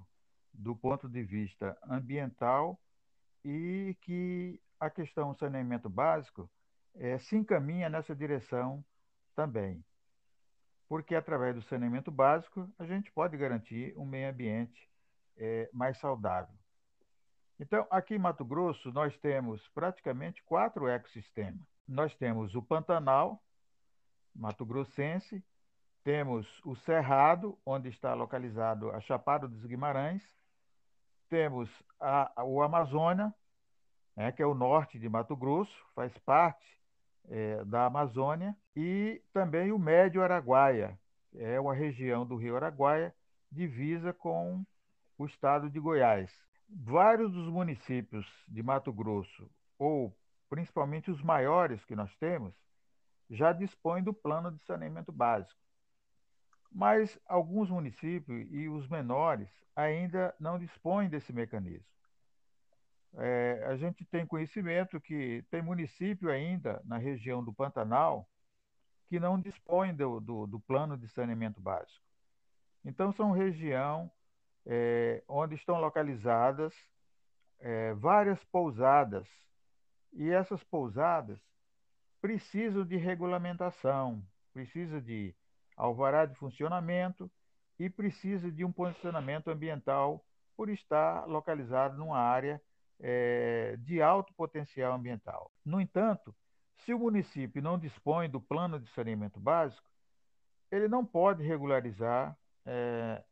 do 0.53 0.75
ponto 0.75 1.07
de 1.07 1.23
vista 1.23 1.77
ambiental 1.89 2.79
e 3.43 3.95
que 4.01 4.59
a 4.79 4.89
questão 4.89 5.31
do 5.31 5.39
saneamento 5.39 5.89
básico 5.89 6.49
é, 6.95 7.17
se 7.17 7.35
encaminha 7.35 7.89
nessa 7.89 8.15
direção 8.15 8.83
também. 9.35 9.83
Porque 10.87 11.15
através 11.15 11.55
do 11.55 11.61
saneamento 11.63 12.11
básico 12.11 12.69
a 12.79 12.85
gente 12.85 13.11
pode 13.11 13.35
garantir 13.37 13.93
um 13.97 14.05
meio 14.05 14.29
ambiente 14.29 14.89
é, 15.37 15.69
mais 15.73 15.97
saudável. 15.97 16.55
Então, 17.59 17.87
aqui 17.89 18.15
em 18.15 18.19
Mato 18.19 18.45
Grosso, 18.45 18.91
nós 18.91 19.17
temos 19.17 19.67
praticamente 19.69 20.43
quatro 20.43 20.87
ecossistemas. 20.87 21.65
Nós 21.87 22.15
temos 22.15 22.53
o 22.55 22.61
Pantanal, 22.61 23.41
Mato 24.35 24.65
Grossense, 24.65 25.43
temos 26.03 26.47
o 26.63 26.75
Cerrado, 26.75 27.57
onde 27.65 27.89
está 27.89 28.13
localizado 28.13 28.91
a 28.91 29.01
Chapada 29.01 29.47
dos 29.47 29.65
Guimarães, 29.65 30.23
temos 31.29 31.69
a, 31.99 32.43
o 32.43 32.61
Amazônia, 32.61 33.33
né, 34.15 34.31
que 34.31 34.41
é 34.41 34.45
o 34.45 34.53
norte 34.53 34.99
de 34.99 35.09
Mato 35.09 35.35
Grosso, 35.35 35.75
faz 35.95 36.15
parte 36.19 36.76
é, 37.27 37.63
da 37.65 37.85
Amazônia, 37.85 38.55
e 38.75 39.21
também 39.33 39.71
o 39.71 39.79
Médio 39.79 40.23
Araguaia, 40.23 40.99
é 41.35 41.59
uma 41.59 41.73
região 41.73 42.25
do 42.25 42.35
Rio 42.35 42.55
Araguaia, 42.55 43.13
divisa 43.51 44.13
com 44.13 44.65
o 45.17 45.25
estado 45.25 45.69
de 45.69 45.79
Goiás. 45.79 46.31
Vários 46.69 47.31
dos 47.31 47.47
municípios 47.47 48.25
de 48.47 48.61
Mato 48.61 48.91
Grosso, 48.91 49.49
ou 49.77 50.15
principalmente 50.49 51.11
os 51.11 51.21
maiores 51.21 51.83
que 51.85 51.95
nós 51.95 52.13
temos, 52.17 52.53
já 53.29 53.51
dispõem 53.51 54.03
do 54.03 54.13
plano 54.13 54.51
de 54.51 54.63
saneamento 54.63 55.11
básico. 55.11 55.59
Mas 56.71 57.19
alguns 57.25 57.69
municípios 57.69 58.47
e 58.51 58.67
os 58.67 58.87
menores 58.87 59.49
ainda 59.75 60.35
não 60.39 60.59
dispõem 60.59 61.09
desse 61.09 61.31
mecanismo. 61.33 61.96
É, 63.17 63.63
a 63.67 63.75
gente 63.75 64.05
tem 64.05 64.25
conhecimento 64.27 65.01
que 65.01 65.43
tem 65.49 65.61
município 65.61 66.29
ainda 66.29 66.81
na 66.85 66.97
região 66.97 67.43
do 67.43 67.53
Pantanal 67.53 68.29
que 69.09 69.19
não 69.19 69.39
dispõe 69.39 69.95
do, 69.95 70.19
do, 70.19 70.45
do 70.45 70.59
plano 70.59 70.97
de 70.97 71.07
saneamento 71.07 71.59
básico. 71.59 72.05
Então, 72.85 73.11
são 73.13 73.31
região 73.31 74.11
é, 74.65 75.23
onde 75.27 75.55
estão 75.55 75.79
localizadas 75.79 76.73
é, 77.59 77.93
várias 77.93 78.43
pousadas, 78.45 79.27
e 80.13 80.29
essas 80.29 80.63
pousadas 80.65 81.39
precisam 82.21 82.85
de 82.85 82.97
regulamentação, 82.97 84.23
precisam 84.53 84.99
de 84.99 85.35
alvará 85.75 86.25
de 86.25 86.35
funcionamento 86.35 87.29
e 87.79 87.89
precisa 87.89 88.51
de 88.51 88.65
um 88.65 88.71
posicionamento 88.71 89.49
ambiental 89.49 90.25
por 90.55 90.69
estar 90.69 91.25
localizado 91.27 91.97
numa 91.97 92.17
área 92.17 92.61
é, 92.99 93.75
de 93.79 94.01
alto 94.01 94.33
potencial 94.33 94.93
ambiental. 94.93 95.51
No 95.63 95.79
entanto, 95.79 96.35
se 96.77 96.93
o 96.93 96.99
município 96.99 97.61
não 97.61 97.77
dispõe 97.77 98.29
do 98.29 98.41
plano 98.41 98.79
de 98.79 98.89
saneamento 98.91 99.39
básico, 99.39 99.89
ele 100.71 100.87
não 100.87 101.05
pode 101.05 101.43
regularizar 101.43 102.37
é, 102.65 103.23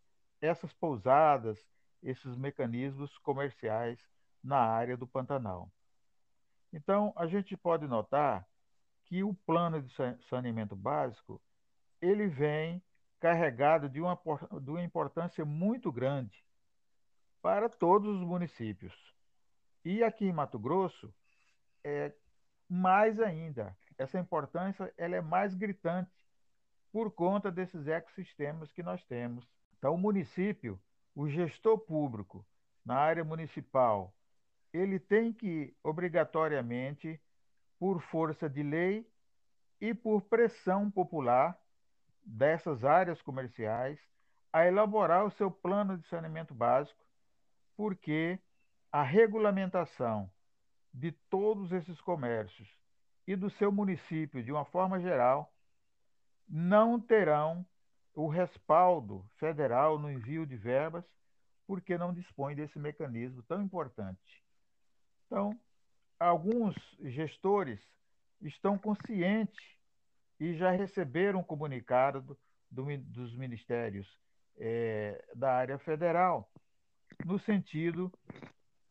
essas 0.42 0.74
pousadas, 0.74 1.60
esses 2.02 2.36
mecanismos 2.36 3.18
comerciais 3.20 4.00
na 4.44 4.58
área 4.58 4.96
do 4.96 5.08
Pantanal. 5.08 5.72
Então, 6.72 7.14
a 7.16 7.26
gente 7.26 7.56
pode 7.56 7.88
notar 7.88 8.48
que 9.06 9.24
o 9.24 9.34
plano 9.34 9.82
de 9.82 9.94
saneamento 10.28 10.76
básico 10.76 11.42
ele 12.02 12.28
vem 12.28 12.84
carregado 13.20 13.90
de 13.90 14.02
uma, 14.02 14.20
de 14.62 14.70
uma 14.70 14.84
importância 14.84 15.46
muito 15.46 15.92
grande 15.92 16.44
para 17.42 17.70
todos 17.70 18.16
os 18.16 18.22
municípios. 18.22 19.15
E 19.86 20.04
aqui 20.04 20.26
em 20.26 20.34
Mato 20.34 20.58
Grosso, 20.58 21.14
é 21.84 22.12
mais 22.68 23.20
ainda. 23.20 23.78
Essa 24.00 24.20
importância 24.20 24.92
ela 24.98 25.16
é 25.16 25.22
mais 25.22 25.54
gritante 25.54 26.12
por 26.92 27.12
conta 27.12 27.52
desses 27.52 27.88
ecossistemas 27.88 28.72
que 28.72 28.82
nós 28.82 29.06
temos. 29.06 29.48
Então, 29.78 29.94
o 29.94 29.98
município, 29.98 30.82
o 31.14 31.30
gestor 31.30 31.78
público 31.78 32.44
na 32.84 32.96
área 32.96 33.24
municipal, 33.24 34.12
ele 34.74 35.00
tem 35.00 35.32
que, 35.32 35.78
obrigatoriamente, 35.84 37.22
por 37.78 38.02
força 38.02 38.50
de 38.50 38.64
lei 38.64 39.08
e 39.80 39.94
por 39.94 40.22
pressão 40.24 40.90
popular 40.90 41.56
dessas 42.24 42.84
áreas 42.84 43.22
comerciais, 43.22 44.00
a 44.52 44.66
elaborar 44.66 45.26
o 45.26 45.32
seu 45.32 45.52
plano 45.52 45.96
de 45.96 46.08
saneamento 46.08 46.56
básico, 46.56 47.06
porque 47.78 48.40
a 48.96 49.04
regulamentação 49.04 50.32
de 50.94 51.12
todos 51.30 51.74
esses 51.74 52.00
comércios 52.00 52.66
e 53.28 53.36
do 53.36 53.50
seu 53.50 53.70
município, 53.70 54.42
de 54.42 54.54
uma 54.54 54.64
forma 54.64 55.02
geral, 55.02 55.54
não 56.48 56.98
terão 56.98 57.66
o 58.14 58.30
respaldo 58.30 59.30
federal 59.36 60.00
no 60.00 60.10
envio 60.10 60.46
de 60.46 60.56
verbas, 60.56 61.04
porque 61.68 61.98
não 61.98 62.14
dispõe 62.14 62.56
desse 62.56 62.80
mecanismo 62.80 63.44
tão 63.44 63.62
importante. 63.62 64.42
Então, 65.26 65.60
alguns 66.18 66.74
gestores 67.02 67.82
estão 68.42 68.78
conscientes 68.78 69.62
e 70.40 70.56
já 70.56 70.72
receberam 70.72 71.42
um 71.42 71.44
comunicado 71.44 72.22
do, 72.22 72.38
do, 72.72 72.98
dos 73.00 73.36
ministérios 73.36 74.08
é, 74.56 75.22
da 75.36 75.54
área 75.54 75.78
federal, 75.80 76.50
no 77.26 77.38
sentido 77.40 78.10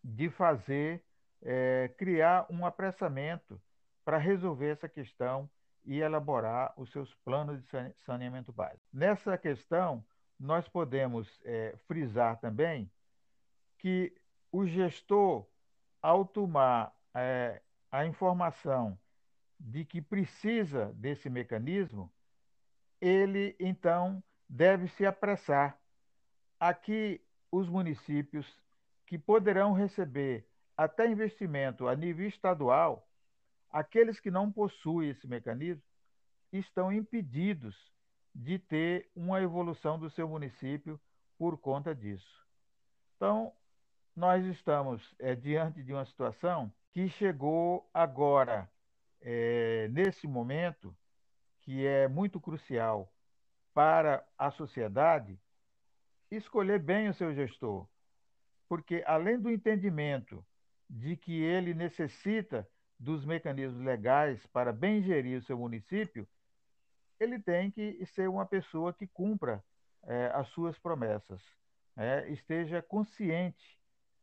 de 0.05 0.29
fazer, 0.29 1.03
é, 1.41 1.91
criar 1.97 2.47
um 2.51 2.67
apressamento 2.67 3.59
para 4.05 4.19
resolver 4.19 4.69
essa 4.69 4.89
questão 4.89 5.49
e 5.83 6.01
elaborar 6.01 6.75
os 6.77 6.91
seus 6.93 7.15
planos 7.25 7.63
de 7.63 7.69
saneamento 8.05 8.53
básico. 8.53 8.85
Nessa 8.93 9.39
questão, 9.39 10.05
nós 10.39 10.69
podemos 10.69 11.41
é, 11.45 11.75
frisar 11.87 12.39
também 12.39 12.91
que 13.79 14.15
o 14.53 14.67
gestor, 14.67 15.47
ao 16.03 16.25
tomar 16.25 16.95
é, 17.15 17.63
a 17.91 18.05
informação 18.05 18.99
de 19.59 19.85
que 19.85 20.03
precisa 20.03 20.93
desse 20.95 21.31
mecanismo, 21.31 22.13
ele 23.01 23.57
então 23.59 24.23
deve 24.49 24.89
se 24.89 25.07
apressar. 25.07 25.79
Aqui, 26.61 27.21
os 27.51 27.69
municípios 27.69 28.64
que 29.07 29.19
poderão 29.19 29.73
receber 29.73 30.47
até 30.77 31.07
investimento 31.07 31.87
a 31.87 31.95
nível 31.95 32.27
estadual, 32.27 33.09
aqueles 33.71 34.19
que 34.19 34.31
não 34.31 34.51
possuem 34.51 35.11
esse 35.11 35.27
mecanismo 35.27 35.83
estão 36.53 36.93
impedidos 36.93 37.77
de 38.35 38.59
ter 38.59 39.11
uma 39.15 39.41
evolução 39.41 39.99
do 39.99 40.11
seu 40.11 40.29
município 40.29 41.01
por 41.39 41.59
conta 41.59 41.95
disso. 41.95 42.45
Então, 43.17 43.53
nós 44.15 44.45
estamos 44.47 45.15
é, 45.19 45.35
diante 45.35 45.83
de 45.83 45.93
uma 45.93 46.05
situação 46.05 46.73
que 46.93 47.09
chegou 47.09 47.89
agora, 47.93 48.71
é, 49.21 49.89
nesse 49.89 50.27
momento, 50.27 50.97
que 51.61 51.87
é 51.87 52.07
muito 52.07 52.41
crucial 52.41 53.13
para 53.73 54.25
a 54.39 54.51
sociedade, 54.51 55.39
escolher 56.31 56.79
bem 56.79 57.09
o 57.09 57.15
seu 57.15 57.35
gestor 57.35 57.89
porque 58.69 59.03
além 59.07 59.39
do 59.39 59.51
entendimento 59.51 60.45
de 60.89 61.17
que 61.17 61.43
ele 61.43 61.75
necessita 61.75 62.69
dos 62.99 63.25
mecanismos 63.25 63.85
legais 63.85 64.45
para 64.47 64.73
bem 64.73 65.03
gerir 65.03 65.39
o 65.39 65.45
seu 65.45 65.59
município, 65.59 66.27
ele 67.19 67.39
tem 67.39 67.71
que 67.71 68.05
ser 68.07 68.29
uma 68.29 68.47
pessoa 68.47 68.93
que 68.93 69.07
cumpra 69.07 69.63
é, 70.07 70.31
as 70.35 70.49
suas 70.49 70.79
promessas, 70.79 71.41
é, 71.97 72.29
esteja 72.31 72.83
consciente 72.83 73.79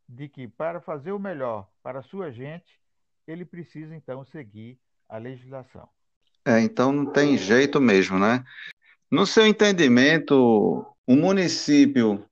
de 0.08 0.28
que 0.28 0.46
para 0.46 0.80
fazer 0.80 1.12
o 1.12 1.18
melhor 1.18 1.68
para 1.82 2.00
a 2.00 2.02
sua 2.02 2.30
gente, 2.30 2.80
ele 3.26 3.44
precisa 3.44 3.94
então 3.94 4.24
seguir 4.24 4.78
a 5.08 5.16
legislação. 5.16 5.88
É, 6.44 6.60
então 6.60 6.92
não 6.92 7.06
tem 7.06 7.36
jeito 7.38 7.80
mesmo, 7.80 8.18
né? 8.18 8.44
No 9.10 9.26
seu 9.26 9.46
entendimento, 9.46 10.34
o 11.06 11.14
município 11.14 12.24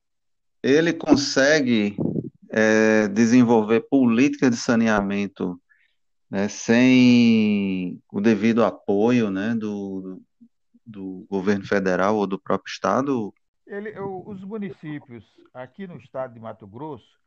ele 0.63 0.93
consegue 0.93 1.97
é, 2.51 3.09
desenvolver 3.09 3.81
políticas 3.89 4.51
de 4.51 4.57
saneamento 4.57 5.61
né, 6.31 6.49
sem 6.49 8.01
o 8.11 8.21
devido 8.21 8.65
apoio 8.65 9.31
né, 9.31 9.55
do, 9.55 10.23
do 10.87 11.27
governo 11.29 11.65
federal 11.65 12.17
ou 12.17 12.27
do 12.27 12.39
próprio 12.39 12.71
estado? 12.71 13.35
Ele, 13.67 13.99
os 13.99 14.43
municípios 14.43 15.25
aqui 15.55 15.87
no 15.87 15.97
estado 15.97 16.35
de 16.35 16.41
Mato 16.41 16.67
Grosso, 16.67 17.19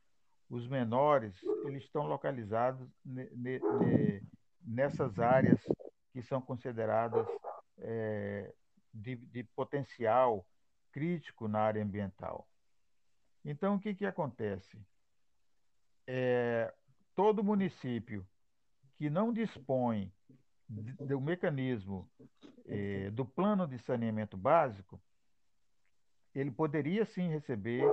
os 0.49 0.67
menores, 0.67 1.33
eles 1.65 1.83
estão 1.83 2.05
localizados 2.05 2.87
ne, 3.03 3.27
ne, 3.33 3.59
nessas 4.65 5.17
áreas 5.19 5.59
que 6.11 6.21
são 6.21 6.41
consideradas 6.41 7.27
é, 7.79 8.53
de, 8.93 9.15
de 9.15 9.43
potencial 9.55 10.45
crítico 10.91 11.47
na 11.47 11.59
área 11.59 11.83
ambiental. 11.83 12.47
Então, 13.45 13.75
o 13.75 13.79
que, 13.79 13.93
que 13.93 14.05
acontece? 14.05 14.77
É, 16.07 16.73
todo 17.15 17.43
município 17.43 18.25
que 18.95 19.09
não 19.09 19.33
dispõe 19.33 20.11
do 20.69 21.19
mecanismo 21.19 22.09
é, 22.65 23.09
do 23.11 23.25
plano 23.25 23.67
de 23.67 23.77
saneamento 23.79 24.37
básico, 24.37 25.01
ele 26.33 26.51
poderia 26.51 27.05
sim 27.05 27.29
receber 27.29 27.83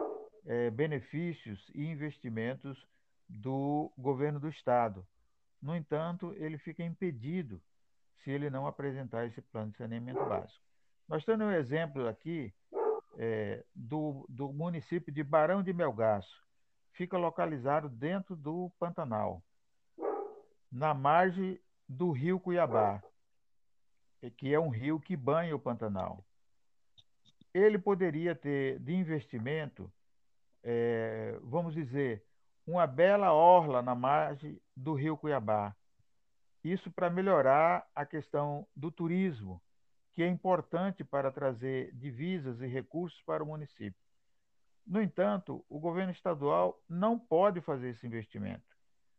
é, 0.47 0.71
benefícios 0.71 1.71
e 1.75 1.85
investimentos 1.85 2.87
do 3.29 3.93
governo 3.99 4.41
do 4.41 4.49
estado. 4.49 5.07
No 5.61 5.77
entanto, 5.77 6.33
ele 6.37 6.59
fica 6.59 6.83
impedido 6.83 7.61
se 8.19 8.31
ele 8.31 8.49
não 8.51 8.67
apresentar 8.67 9.27
esse 9.27 9.43
plano 9.43 9.71
de 9.73 9.79
saneamento 9.79 10.25
básico. 10.25 10.65
Nós 11.09 11.25
temos 11.25 11.47
um 11.47 11.51
exemplo 11.51 12.09
aqui 12.09 12.53
é, 13.23 13.63
do, 13.75 14.25
do 14.31 14.51
município 14.51 15.13
de 15.13 15.23
Barão 15.23 15.63
de 15.63 15.75
Melgaço. 15.75 16.43
Fica 16.93 17.19
localizado 17.19 17.87
dentro 17.87 18.35
do 18.35 18.73
Pantanal, 18.79 19.43
na 20.73 20.95
margem 20.95 21.61
do 21.87 22.13
rio 22.13 22.41
Cuiabá, 22.41 23.03
que 24.39 24.55
é 24.55 24.59
um 24.59 24.71
rio 24.71 24.99
que 24.99 25.15
banha 25.17 25.55
o 25.55 25.59
Pantanal. 25.59 26.25
Ele 27.53 27.79
poderia 27.79 28.35
ter 28.35 28.79
de 28.79 28.95
investimento, 28.95 29.93
é, 30.63 31.39
vamos 31.43 31.75
dizer, 31.75 32.25
uma 32.67 32.87
bela 32.87 33.33
orla 33.35 33.83
na 33.83 33.95
margem 33.95 34.59
do 34.75 34.95
rio 34.95 35.17
Cuiabá. 35.17 35.77
Isso 36.65 36.91
para 36.91 37.11
melhorar 37.11 37.87
a 37.95 38.07
questão 38.07 38.67
do 38.75 38.91
turismo, 38.91 39.61
que 40.13 40.23
é 40.23 40.29
importante 40.29 41.05
para 41.05 41.31
trazer 41.31 41.93
divisas 41.95 42.61
e 42.61 42.67
recursos 42.67 43.21
para 43.23 43.43
o 43.43 43.47
município. 43.47 44.01
No 44.87 45.01
entanto, 45.01 45.65
o 45.69 45.79
governo 45.79 46.11
estadual 46.11 46.83
não 46.89 47.19
pode 47.19 47.61
fazer 47.61 47.91
esse 47.91 48.07
investimento. 48.07 48.65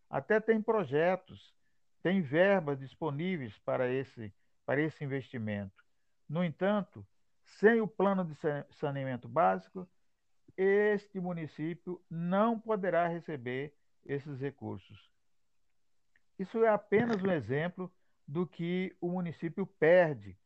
Até 0.10 0.40
tem 0.40 0.62
projetos, 0.62 1.56
tem 2.04 2.22
verbas 2.22 2.80
disponíveis 2.80 3.58
para 3.60 3.90
esse, 3.90 4.34
para 4.66 4.82
esse 4.82 5.04
investimento. 5.04 5.84
No 6.28 6.44
entanto, 6.44 7.06
sem 7.44 7.80
o 7.80 7.88
plano 7.88 8.26
de 8.26 8.36
saneamento 8.76 9.28
básico, 9.28 9.88
este 10.58 11.20
município 11.20 12.02
não 12.10 12.60
poderá 12.60 13.08
receber 13.08 13.74
esses 14.06 14.40
recursos. 14.40 15.10
Isso 16.38 16.64
é 16.64 16.70
apenas 16.70 17.22
um 17.24 17.32
exemplo 17.32 17.92
do 18.28 18.46
que 18.48 18.96
o 19.00 19.10
município 19.10 19.66
perde 19.66 20.38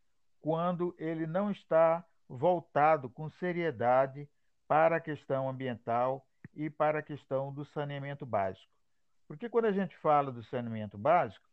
quando 0.46 0.94
ele 1.00 1.26
não 1.26 1.50
está 1.50 2.06
voltado 2.30 3.10
com 3.10 3.32
seriedade 3.32 4.30
para 4.68 4.98
a 4.98 5.02
questão 5.02 5.50
ambiental 5.50 6.24
e 6.54 6.70
para 6.70 7.00
a 7.00 7.02
questão 7.02 7.52
do 7.52 7.66
saneamento 7.66 8.28
básico. 8.28 8.72
Porque 9.28 9.50
quando 9.50 9.66
a 9.66 9.72
gente 9.72 9.98
fala 9.98 10.32
do 10.32 10.44
saneamento 10.44 11.00
básico, 11.00 11.50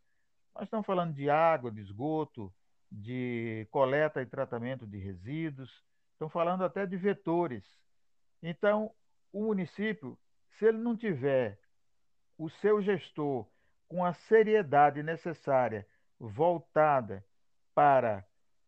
nós 0.55 0.65
estamos 0.65 0.85
falando 0.85 1.15
de 1.15 1.31
água, 1.31 1.73
de 1.73 1.81
esgoto, 1.81 2.53
de 2.91 3.67
coleta 3.71 4.21
e 4.21 4.27
tratamento 4.27 4.87
de 4.87 4.99
resíduos, 4.99 5.71
estamos 6.13 6.31
falando 6.31 6.63
até 6.63 6.85
de 6.85 6.99
vetores. 6.99 7.65
Então, 8.43 8.93
o 9.33 9.45
município, 9.45 10.19
se 10.59 10.67
ele 10.67 10.77
não 10.77 10.95
tiver 10.95 11.59
o 12.37 12.51
seu 12.51 12.83
gestor 12.83 13.49
com 13.89 14.05
a 14.05 14.13
seriedade 14.13 15.03
necessária 15.03 15.89
voltada 16.21 17.25
para 17.75 18.23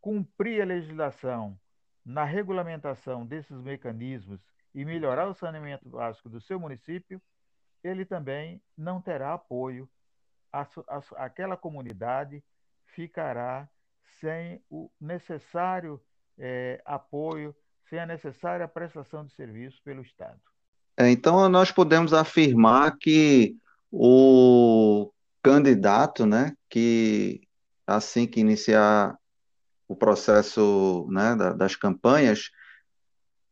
cumprir 0.04 0.60
a 0.60 0.66
legislação 0.66 1.58
na 2.04 2.24
regulamentação 2.24 3.24
desses 3.24 3.56
mecanismos 3.56 4.38
e 4.74 4.84
melhorar 4.84 5.26
o 5.26 5.34
saneamento 5.34 5.88
básico 5.88 6.28
do 6.28 6.42
seu 6.42 6.60
município, 6.60 7.18
ele 7.82 8.04
também 8.04 8.60
não 8.76 9.00
terá 9.00 9.32
apoio. 9.32 9.88
A, 10.52 10.60
a, 10.60 11.24
aquela 11.24 11.56
comunidade 11.56 12.44
ficará 12.84 13.66
sem 14.20 14.62
o 14.68 14.90
necessário 15.00 15.98
é, 16.38 16.82
apoio, 16.84 17.56
sem 17.88 17.98
a 17.98 18.04
necessária 18.04 18.68
prestação 18.68 19.24
de 19.24 19.32
serviço 19.32 19.80
pelo 19.82 20.02
Estado. 20.02 20.38
É, 20.98 21.10
então, 21.10 21.48
nós 21.48 21.72
podemos 21.72 22.12
afirmar 22.12 22.98
que 22.98 23.56
o 23.90 25.10
candidato, 25.42 26.26
né, 26.26 26.54
que 26.68 27.48
assim 27.86 28.26
que 28.26 28.40
iniciar 28.40 29.18
o 29.88 29.94
processo 29.94 31.06
né, 31.10 31.34
das 31.56 31.76
campanhas, 31.76 32.50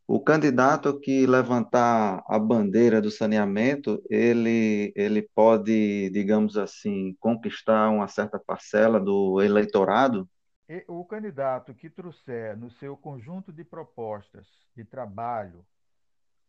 o 0.07 0.19
candidato 0.19 0.99
que 0.99 1.25
levantar 1.25 2.23
a 2.27 2.37
bandeira 2.37 3.01
do 3.01 3.09
saneamento, 3.09 4.03
ele, 4.09 4.91
ele 4.95 5.21
pode, 5.21 6.09
digamos 6.09 6.57
assim, 6.57 7.15
conquistar 7.19 7.89
uma 7.89 8.07
certa 8.07 8.37
parcela 8.37 8.99
do 8.99 9.41
eleitorado? 9.41 10.29
O 10.87 11.05
candidato 11.05 11.73
que 11.73 11.89
trouxer 11.89 12.57
no 12.57 12.69
seu 12.71 12.97
conjunto 12.97 13.51
de 13.51 13.63
propostas 13.63 14.45
de 14.75 14.83
trabalho, 14.83 15.65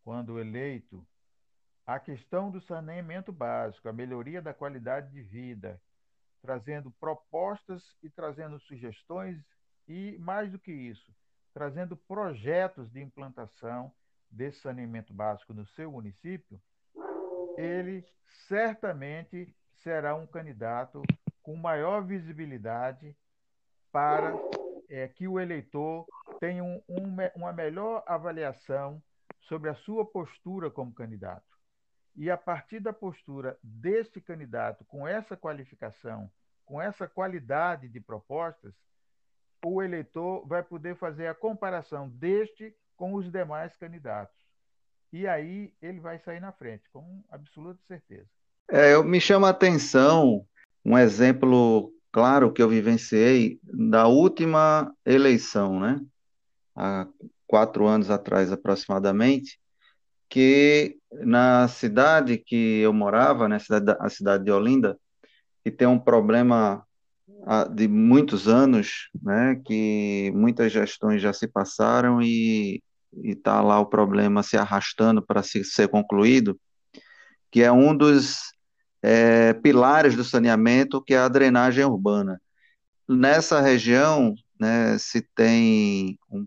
quando 0.03 0.41
eleito, 0.41 1.07
a 1.87 1.99
questão 2.01 2.51
do 2.51 2.61
saneamento 2.61 3.31
básico, 3.31 3.89
a 3.89 3.93
melhoria 3.93 4.41
da 4.41 4.55
qualidade 4.55 5.13
de 5.13 5.23
vida, 5.23 5.81
trazendo 6.43 6.91
propostas 6.99 7.83
e 8.03 8.09
trazendo 8.09 8.59
sugestões 8.61 9.39
e, 9.87 10.17
mais 10.19 10.51
do 10.51 10.59
que 10.59 10.73
isso, 10.73 11.15
trazendo 11.53 11.97
projetos 11.97 12.91
de 12.91 13.01
implantação 13.01 13.93
desse 14.31 14.61
saneamento 14.61 15.13
básico 15.13 15.55
no 15.55 15.67
seu 15.69 15.91
município, 15.93 16.61
ele 17.57 18.05
certamente 18.49 19.55
será 19.83 20.15
um 20.15 20.27
candidato 20.27 21.03
com 21.43 21.55
maior 21.57 22.05
visibilidade 22.05 23.17
para 23.93 24.35
é, 24.89 25.07
que 25.07 25.29
o 25.29 25.39
eleitor 25.39 26.07
tenha 26.41 26.65
um, 26.65 26.83
um, 26.89 27.17
uma 27.37 27.53
melhor 27.53 28.03
avaliação 28.07 29.01
sobre 29.43 29.71
a 29.71 29.75
sua 29.75 30.05
postura 30.05 30.71
como 30.71 30.93
candidato. 30.93 31.55
E 32.17 32.31
a 32.31 32.37
partir 32.37 32.81
da 32.81 32.93
postura 32.93 33.59
deste 33.63 34.21
candidato, 34.21 34.85
com 34.85 35.07
essa 35.07 35.37
qualificação, 35.37 36.31
com 36.65 36.81
essa 36.81 37.07
qualidade 37.07 37.89
de 37.89 38.01
propostas, 38.01 38.75
o 39.65 39.83
eleitor 39.83 40.47
vai 40.47 40.63
poder 40.63 40.97
fazer 40.97 41.27
a 41.27 41.35
comparação 41.35 42.09
deste 42.09 42.75
com 42.97 43.15
os 43.15 43.31
demais 43.31 43.77
candidatos. 43.77 44.37
E 45.13 45.27
aí 45.27 45.73
ele 45.81 46.01
vai 46.01 46.19
sair 46.19 46.41
na 46.41 46.53
frente, 46.53 46.85
com 46.93 47.23
absoluta 47.31 47.81
certeza. 47.87 48.29
É, 48.71 48.95
eu, 48.95 49.05
me 49.05 49.21
chama 49.21 49.49
a 49.49 49.51
atenção 49.51 50.47
um 50.85 50.99
exemplo 50.99 51.93
claro 52.13 52.53
que 52.53 52.63
eu 52.63 52.69
vivenciei 52.69 53.59
da 53.63 54.07
última 54.07 54.95
eleição, 55.05 55.81
né? 55.81 56.01
Há 56.77 57.07
quatro 57.47 57.87
anos 57.87 58.11
atrás 58.11 58.53
aproximadamente, 58.53 59.59
que 60.29 60.99
na 61.13 61.69
cidade 61.69 62.39
que 62.39 62.81
eu 62.81 62.93
morava, 62.93 63.49
né, 63.49 63.59
a 64.01 64.09
cidade 64.09 64.45
de 64.45 64.51
Olinda, 64.51 64.99
que 65.63 65.71
tem 65.71 65.87
um 65.87 65.99
problema 65.99 66.85
de 67.75 67.87
muitos 67.89 68.49
anos, 68.49 69.11
né, 69.23 69.61
que 69.65 70.33
muitas 70.35 70.73
gestões 70.73 71.21
já 71.21 71.33
se 71.33 71.47
passaram 71.47 72.23
e 72.23 72.83
está 73.23 73.61
lá 73.61 73.79
o 73.79 73.87
problema 73.87 74.43
se 74.43 74.57
arrastando 74.57 75.23
para 75.23 75.43
se, 75.43 75.63
ser 75.65 75.89
concluído, 75.89 76.59
que 77.51 77.63
é 77.63 77.71
um 77.71 77.97
dos 77.97 78.39
é, 79.03 79.53
pilares 79.53 80.17
do 80.17 80.25
saneamento, 80.25 81.03
que 81.03 81.15
é 81.15 81.19
a 81.19 81.29
drenagem 81.29 81.85
urbana. 81.85 82.41
Nessa 83.07 83.61
região, 83.61 84.35
né, 84.59 84.97
se 84.99 85.21
tem 85.35 86.19
um, 86.31 86.47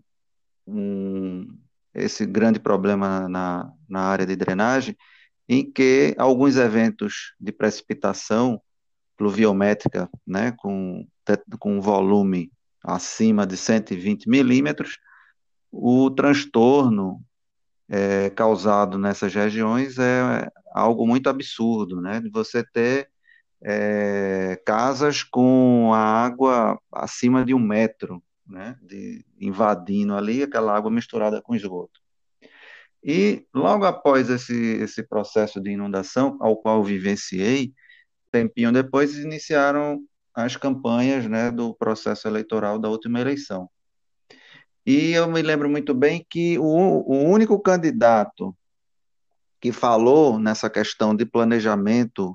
um, 0.66 1.58
esse 1.94 2.26
grande 2.26 2.58
problema 2.58 3.28
na, 3.28 3.72
na 3.88 4.00
área 4.00 4.26
de 4.26 4.34
drenagem, 4.34 4.96
em 5.48 5.70
que 5.70 6.14
alguns 6.18 6.56
eventos 6.56 7.34
de 7.40 7.52
precipitação 7.52 8.60
pluviométrica, 9.18 10.08
né, 10.26 10.52
com, 10.56 11.06
com 11.58 11.80
volume 11.80 12.50
acima 12.82 13.46
de 13.46 13.56
120 13.56 14.28
milímetros, 14.28 14.96
o 15.70 16.10
transtorno 16.10 17.20
é, 17.88 18.30
causado 18.30 18.98
nessas 18.98 19.34
regiões 19.34 19.98
é 19.98 20.48
algo 20.72 21.06
muito 21.06 21.28
absurdo, 21.28 22.00
né? 22.00 22.20
De 22.20 22.30
você 22.30 22.64
ter 22.64 23.10
é, 23.62 24.60
casas 24.64 25.22
com 25.22 25.92
a 25.92 25.98
água 25.98 26.78
acima 26.92 27.44
de 27.44 27.54
um 27.54 27.58
metro, 27.58 28.22
né? 28.46 28.78
De, 28.82 29.24
invadindo 29.40 30.14
ali 30.14 30.42
aquela 30.42 30.76
água 30.76 30.90
misturada 30.90 31.42
com 31.42 31.54
esgoto. 31.54 32.00
E 33.02 33.46
logo 33.54 33.84
após 33.84 34.28
esse, 34.28 34.54
esse 34.54 35.02
processo 35.02 35.60
de 35.60 35.70
inundação, 35.70 36.36
ao 36.40 36.56
qual 36.56 36.82
vivenciei, 36.82 37.72
tempinho 38.30 38.72
depois 38.72 39.16
iniciaram 39.16 40.00
as 40.34 40.56
campanhas 40.56 41.26
né, 41.26 41.50
do 41.50 41.74
processo 41.74 42.28
eleitoral 42.28 42.78
da 42.78 42.88
última 42.88 43.20
eleição. 43.20 43.68
E 44.86 45.12
eu 45.12 45.28
me 45.28 45.42
lembro 45.42 45.68
muito 45.68 45.92
bem 45.92 46.24
que 46.28 46.58
o, 46.58 46.64
o 46.64 47.24
único 47.24 47.58
candidato 47.60 48.56
que 49.60 49.72
falou 49.72 50.38
nessa 50.38 50.70
questão 50.70 51.14
de 51.14 51.26
planejamento 51.26 52.34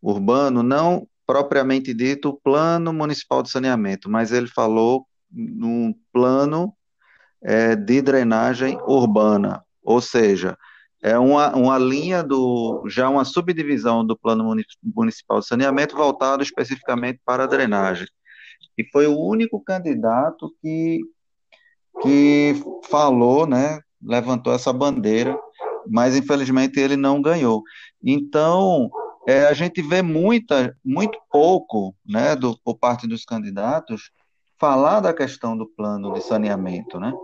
urbano, 0.00 0.62
não 0.62 1.06
propriamente 1.26 1.92
dito 1.92 2.30
o 2.30 2.40
plano 2.40 2.92
municipal 2.92 3.42
de 3.42 3.50
saneamento, 3.50 4.08
mas 4.08 4.32
ele 4.32 4.46
falou 4.46 5.06
num 5.30 5.94
plano 6.12 6.72
é, 7.42 7.76
de 7.76 8.00
drenagem 8.00 8.78
urbana, 8.86 9.64
ou 9.82 10.00
seja, 10.00 10.56
é 11.06 11.16
uma, 11.16 11.54
uma 11.54 11.78
linha 11.78 12.20
do 12.20 12.82
já 12.88 13.08
uma 13.08 13.24
subdivisão 13.24 14.04
do 14.04 14.18
plano 14.18 14.44
municipal 14.82 15.38
de 15.38 15.46
saneamento 15.46 15.94
voltado 15.94 16.42
especificamente 16.42 17.20
para 17.24 17.44
a 17.44 17.46
drenagem. 17.46 18.08
E 18.76 18.82
foi 18.90 19.06
o 19.06 19.16
único 19.16 19.62
candidato 19.62 20.52
que 20.60 21.00
que 22.02 22.56
falou, 22.90 23.46
né, 23.46 23.78
levantou 24.02 24.52
essa 24.52 24.72
bandeira, 24.72 25.38
mas 25.88 26.16
infelizmente 26.16 26.78
ele 26.80 26.96
não 26.96 27.22
ganhou. 27.22 27.62
Então, 28.02 28.90
é, 29.28 29.46
a 29.46 29.54
gente 29.54 29.80
vê 29.80 30.02
muita, 30.02 30.76
muito 30.84 31.18
pouco, 31.30 31.94
né, 32.04 32.34
do, 32.34 32.58
por 32.64 32.76
parte 32.76 33.06
dos 33.06 33.24
candidatos, 33.24 34.10
falar 34.58 35.00
da 35.00 35.14
questão 35.14 35.56
do 35.56 35.66
plano 35.66 36.12
de 36.12 36.20
saneamento, 36.20 36.98
né? 36.98 37.14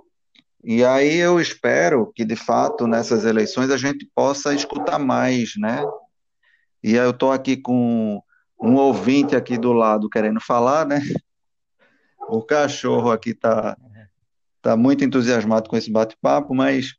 E 0.64 0.84
aí 0.84 1.16
eu 1.16 1.40
espero 1.40 2.12
que, 2.14 2.24
de 2.24 2.36
fato, 2.36 2.86
nessas 2.86 3.24
eleições 3.24 3.70
a 3.70 3.76
gente 3.76 4.08
possa 4.14 4.54
escutar 4.54 4.98
mais, 4.98 5.54
né? 5.56 5.84
E 6.82 6.94
eu 6.94 7.10
estou 7.10 7.32
aqui 7.32 7.56
com 7.56 8.22
um 8.60 8.76
ouvinte 8.76 9.34
aqui 9.34 9.58
do 9.58 9.72
lado 9.72 10.08
querendo 10.08 10.40
falar, 10.40 10.86
né? 10.86 11.00
O 12.28 12.40
cachorro 12.42 13.10
aqui 13.10 13.30
está 13.30 13.76
está 14.62 14.76
muito 14.76 15.04
entusiasmado 15.04 15.68
com 15.68 15.76
esse 15.76 15.90
bate-papo, 15.90 16.54
mas 16.54 16.94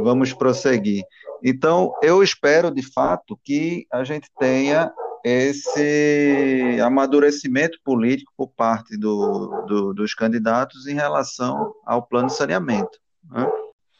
vamos 0.00 0.32
prosseguir. 0.32 1.02
Então, 1.42 1.92
eu 2.00 2.22
espero, 2.22 2.70
de 2.70 2.82
fato, 2.82 3.38
que 3.44 3.86
a 3.92 4.04
gente 4.04 4.30
tenha 4.38 4.92
esse 5.24 6.78
amadurecimento 6.80 7.76
político 7.84 8.32
por 8.36 8.48
parte 8.48 8.96
do, 8.96 9.64
do, 9.66 9.94
dos 9.94 10.14
candidatos 10.14 10.86
em 10.86 10.94
relação 10.94 11.74
ao 11.84 12.02
plano 12.02 12.28
de 12.28 12.36
saneamento. 12.36 12.98
Né? 13.28 13.46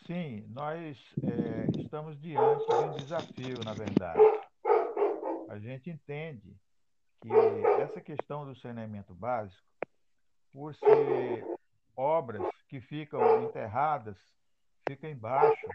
Sim, 0.07 0.47
nós 0.49 0.97
é, 1.23 1.81
estamos 1.81 2.19
diante 2.21 2.67
de 2.67 2.75
um 2.75 2.97
desafio, 2.97 3.59
na 3.65 3.75
verdade. 3.75 4.21
A 5.51 5.59
gente 5.59 5.91
entende 5.91 6.57
que 7.21 7.31
essa 7.81 8.01
questão 8.01 8.47
do 8.47 8.57
saneamento 8.57 9.15
básico, 9.15 9.63
por 10.53 10.75
ser 10.75 11.45
obras 11.95 12.43
que 12.69 12.81
ficam 12.81 13.43
enterradas, 13.43 14.17
ficam 14.89 15.11
embaixo, 15.11 15.67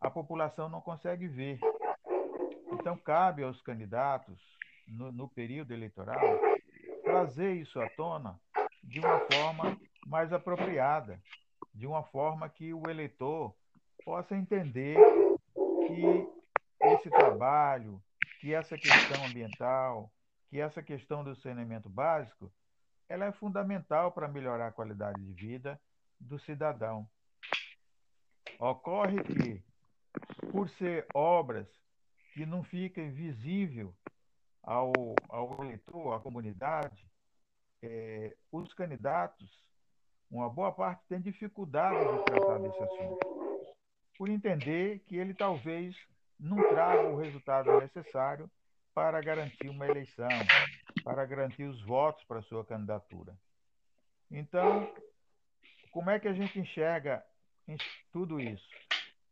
a 0.00 0.10
população 0.10 0.68
não 0.68 0.80
consegue 0.80 1.28
ver. 1.28 1.58
Então, 2.72 2.96
cabe 2.96 3.42
aos 3.42 3.60
candidatos, 3.60 4.38
no, 4.88 5.12
no 5.12 5.28
período 5.28 5.72
eleitoral, 5.72 6.40
trazer 7.04 7.54
isso 7.54 7.78
à 7.80 7.88
tona 7.90 8.40
de 8.82 9.00
uma 9.00 9.20
forma 9.20 9.78
mais 10.06 10.32
apropriada, 10.32 11.20
de 11.74 11.86
uma 11.86 12.02
forma 12.02 12.48
que 12.48 12.72
o 12.74 12.88
eleitor 12.88 13.54
possa 14.04 14.36
entender 14.36 14.96
que 15.86 16.28
esse 16.82 17.10
trabalho, 17.10 18.02
que 18.40 18.54
essa 18.54 18.76
questão 18.76 19.26
ambiental, 19.26 20.10
que 20.48 20.60
essa 20.60 20.82
questão 20.82 21.22
do 21.22 21.34
saneamento 21.36 21.88
básico 21.88 22.50
ela 23.10 23.26
é 23.26 23.32
fundamental 23.32 24.12
para 24.12 24.28
melhorar 24.28 24.68
a 24.68 24.72
qualidade 24.72 25.20
de 25.20 25.32
vida 25.32 25.80
do 26.20 26.38
cidadão. 26.38 27.08
Ocorre 28.56 29.20
que, 29.24 29.64
por 30.52 30.68
ser 30.70 31.06
obras 31.12 31.66
que 32.32 32.46
não 32.46 32.62
ficam 32.62 33.10
visível 33.10 33.92
ao, 34.62 34.92
ao 35.28 35.64
eleitor, 35.64 36.12
à 36.14 36.20
comunidade, 36.20 37.04
é, 37.82 38.36
os 38.52 38.72
candidatos, 38.74 39.50
uma 40.30 40.48
boa 40.48 40.70
parte 40.70 41.02
tem 41.08 41.20
dificuldade 41.20 41.98
de 41.98 42.24
tratar 42.24 42.58
desse 42.58 42.82
assunto, 42.82 43.18
por 44.16 44.28
entender 44.28 45.00
que 45.00 45.16
ele 45.16 45.34
talvez 45.34 45.96
não 46.38 46.56
traga 46.68 47.08
o 47.08 47.16
resultado 47.16 47.80
necessário 47.80 48.50
para 48.94 49.20
garantir 49.20 49.68
uma 49.68 49.86
eleição, 49.86 50.28
para 51.02 51.24
garantir 51.26 51.64
os 51.64 51.82
votos 51.84 52.22
para 52.24 52.42
sua 52.42 52.64
candidatura. 52.64 53.36
Então, 54.30 54.92
como 55.90 56.10
é 56.10 56.20
que 56.20 56.28
a 56.28 56.32
gente 56.32 56.58
enxerga 56.58 57.24
tudo 58.12 58.40
isso? 58.40 58.68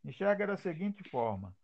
Enxerga 0.04 0.46
da 0.46 0.56
seguinte 0.56 1.08
forma: 1.10 1.54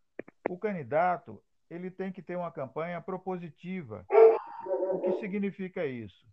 o 0.48 0.58
candidato 0.58 1.42
ele 1.68 1.90
tem 1.90 2.12
que 2.12 2.22
ter 2.22 2.36
uma 2.36 2.52
campanha 2.52 3.00
propositiva. 3.00 4.06
O 4.92 5.00
que 5.00 5.20
significa 5.20 5.84
isso? 5.84 6.24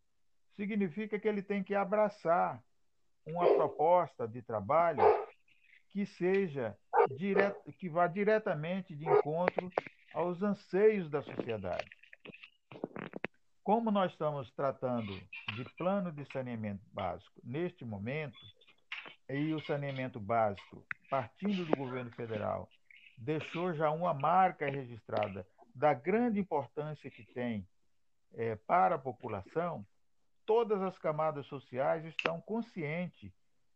Significa 0.56 1.18
que 1.18 1.28
ele 1.28 1.42
tem 1.42 1.64
que 1.64 1.74
abraçar 1.74 2.62
uma 3.26 3.46
proposta 3.56 4.28
de 4.28 4.42
trabalho 4.42 5.02
que 5.90 6.06
seja 6.06 6.78
direto, 7.18 7.72
que 7.74 7.90
vá 7.90 8.08
diretamente 8.08 8.96
de 8.96 9.06
encontro 9.06 9.70
aos 10.14 10.42
anseios 10.42 11.10
da 11.10 11.22
sociedade. 11.22 11.90
Como 13.64 13.92
nós 13.92 14.12
estamos 14.12 14.52
tratando 14.54 15.14
de 15.56 15.64
plano 15.78 16.12
de 16.12 16.26
saneamento 16.32 16.84
básico 16.92 17.40
neste 17.44 17.86
momento, 17.86 18.38
e 19.30 19.54
o 19.54 19.66
saneamento 19.66 20.20
básico, 20.20 20.86
partindo 21.10 21.66
do 21.66 21.78
governo 21.78 22.12
federal, 22.12 22.70
deixou 23.18 23.74
já 23.74 23.90
uma 23.90 24.14
marca 24.14 24.70
registrada 24.70 25.48
da 25.74 25.94
grande 25.94 26.40
importância 26.40 27.10
que 27.10 27.24
tem 27.34 27.66
é, 28.34 28.56
para 28.56 28.96
a 28.96 29.00
população, 29.00 29.86
todas 30.52 30.82
as 30.82 30.98
camadas 30.98 31.46
sociais 31.46 32.04
estão 32.04 32.42
conscientes 32.42 33.32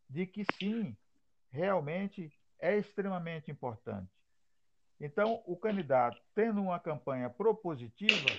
de 0.10 0.26
que 0.26 0.44
sim, 0.60 0.94
realmente 1.50 2.30
é 2.60 2.78
extremamente 2.78 3.50
importante. 3.50 4.12
Então, 5.00 5.42
o 5.46 5.56
candidato, 5.56 6.18
tendo 6.36 6.62
uma 6.62 6.78
campanha 6.78 7.30
propositiva 7.30 8.30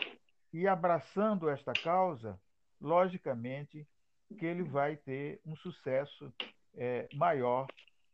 e 0.53 0.69
abraçando 0.69 1.49
esta 1.49 1.73
causa, 1.73 2.39
logicamente 2.79 3.89
que 4.39 4.45
ele 4.45 4.65
vai 4.65 4.97
ter 4.97 5.41
um 5.47 5.57
sucesso 5.57 6.31
é, 6.77 7.09
maior 7.15 7.67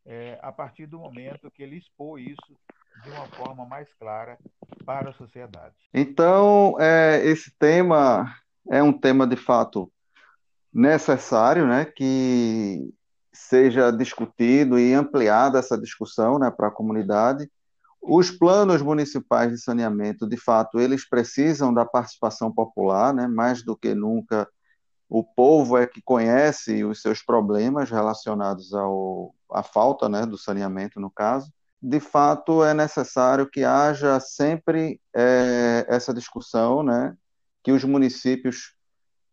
é, 0.06 0.38
a 0.40 0.52
partir 0.52 0.86
do 0.86 1.00
momento 1.00 1.50
que 1.50 1.64
ele 1.64 1.78
expor 1.78 2.20
isso 2.20 2.56
de 3.02 3.10
uma 3.10 3.26
forma 3.26 3.66
mais 3.66 3.92
clara 3.94 4.38
para 4.86 5.10
a 5.10 5.14
sociedade. 5.14 5.74
Então, 5.92 6.76
é, 6.78 7.20
esse 7.24 7.50
tema 7.58 8.32
é 8.70 8.80
um 8.80 8.92
tema 8.92 9.26
de 9.26 9.34
fato 9.34 9.92
necessário, 10.72 11.66
né, 11.66 11.84
que 11.84 12.92
seja 13.32 13.90
discutido 13.90 14.78
e 14.78 14.94
ampliada 14.94 15.58
essa 15.58 15.78
discussão, 15.78 16.38
né, 16.38 16.50
para 16.50 16.68
a 16.68 16.72
comunidade. 16.72 17.50
Os 18.00 18.30
planos 18.30 18.82
municipais 18.82 19.52
de 19.52 19.58
saneamento, 19.58 20.26
de 20.26 20.36
fato, 20.36 20.80
eles 20.80 21.08
precisam 21.08 21.72
da 21.72 21.84
participação 21.84 22.52
popular, 22.52 23.14
né, 23.14 23.26
mais 23.26 23.62
do 23.62 23.76
que 23.76 23.94
nunca. 23.94 24.48
O 25.08 25.22
povo 25.22 25.76
é 25.76 25.86
que 25.86 26.00
conhece 26.02 26.84
os 26.84 27.02
seus 27.02 27.22
problemas 27.22 27.90
relacionados 27.90 28.72
ao, 28.72 29.34
à 29.50 29.62
falta 29.62 30.08
né, 30.08 30.24
do 30.26 30.38
saneamento, 30.38 30.98
no 30.98 31.10
caso 31.10 31.52
de 31.82 31.98
fato 31.98 32.62
é 32.62 32.72
necessário 32.72 33.50
que 33.50 33.64
haja 33.64 34.20
sempre 34.20 35.00
é, 35.14 35.84
essa 35.88 36.14
discussão, 36.14 36.82
né, 36.82 37.16
que 37.62 37.72
os 37.72 37.82
municípios 37.82 38.74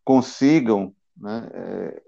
consigam 0.04 0.95
né, 1.20 1.50
é, 1.54 2.02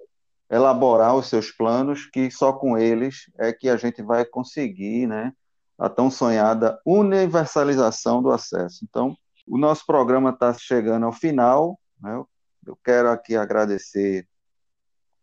elaborar 0.50 1.16
os 1.16 1.28
seus 1.28 1.52
planos, 1.52 2.06
que 2.06 2.30
só 2.32 2.54
com 2.54 2.78
eles 2.78 3.32
é 3.38 3.54
que 3.54 3.70
a 3.70 3.78
gente 3.78 4.02
vai 4.02 4.26
conseguir 4.26 5.08
né, 5.08 5.34
a 5.78 5.90
tão 5.90 6.12
sonhada 6.12 6.80
universalização 6.86 8.22
do 8.22 8.32
acesso. 8.32 8.86
Então, 8.88 9.16
o 9.48 9.58
nosso 9.58 9.86
programa 9.86 10.32
está 10.32 10.54
chegando 10.54 11.06
ao 11.06 11.12
final. 11.12 11.80
Né, 12.02 12.24
eu 12.66 12.78
quero 12.84 13.10
aqui 13.10 13.36
agradecer 13.36 14.28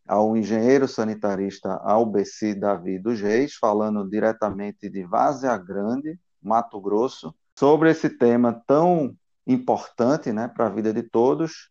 ao 0.07 0.35
engenheiro 0.37 0.89
sanitarista 0.89 1.75
Albeci 1.75 2.55
Davi 2.55 2.99
dos 2.99 3.21
Reis, 3.21 3.55
falando 3.55 4.09
diretamente 4.09 4.89
de 4.89 5.05
Várzea 5.05 5.57
Grande, 5.59 6.19
Mato 6.43 6.81
Grosso, 6.81 7.35
sobre 7.55 7.91
esse 7.91 8.09
tema 8.09 8.63
tão 8.67 9.15
importante 9.47 10.33
né, 10.33 10.49
para 10.49 10.67
a 10.67 10.71
vida 10.71 10.93
de 10.95 11.03
todos 11.03 11.71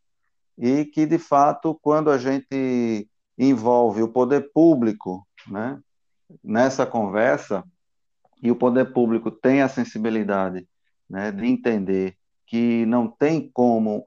e 0.57 0.85
que, 0.85 1.05
de 1.05 1.17
fato, 1.19 1.77
quando 1.81 2.09
a 2.09 2.17
gente 2.17 3.09
envolve 3.37 4.01
o 4.01 4.07
poder 4.07 4.51
público 4.51 5.27
né, 5.47 5.79
nessa 6.43 6.85
conversa, 6.85 7.63
e 8.41 8.51
o 8.51 8.55
poder 8.55 8.93
público 8.93 9.31
tem 9.31 9.61
a 9.61 9.69
sensibilidade 9.69 10.67
né, 11.09 11.31
de 11.31 11.45
entender 11.45 12.15
que 12.45 12.85
não 12.85 13.07
tem 13.07 13.49
como 13.51 14.05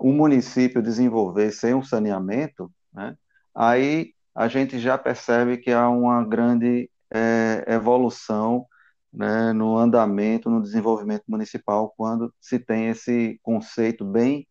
o 0.00 0.12
município 0.12 0.82
desenvolver 0.82 1.52
sem 1.52 1.74
um 1.74 1.82
saneamento, 1.82 2.70
né, 2.92 3.16
aí 3.54 4.12
a 4.34 4.48
gente 4.48 4.78
já 4.78 4.96
percebe 4.96 5.58
que 5.58 5.70
há 5.70 5.88
uma 5.88 6.24
grande 6.24 6.90
é, 7.10 7.64
evolução 7.66 8.66
né, 9.12 9.52
no 9.52 9.76
andamento, 9.76 10.48
no 10.48 10.62
desenvolvimento 10.62 11.24
municipal, 11.28 11.92
quando 11.96 12.32
se 12.40 12.58
tem 12.58 12.88
esse 12.88 13.38
conceito 13.42 14.04
bem 14.04 14.46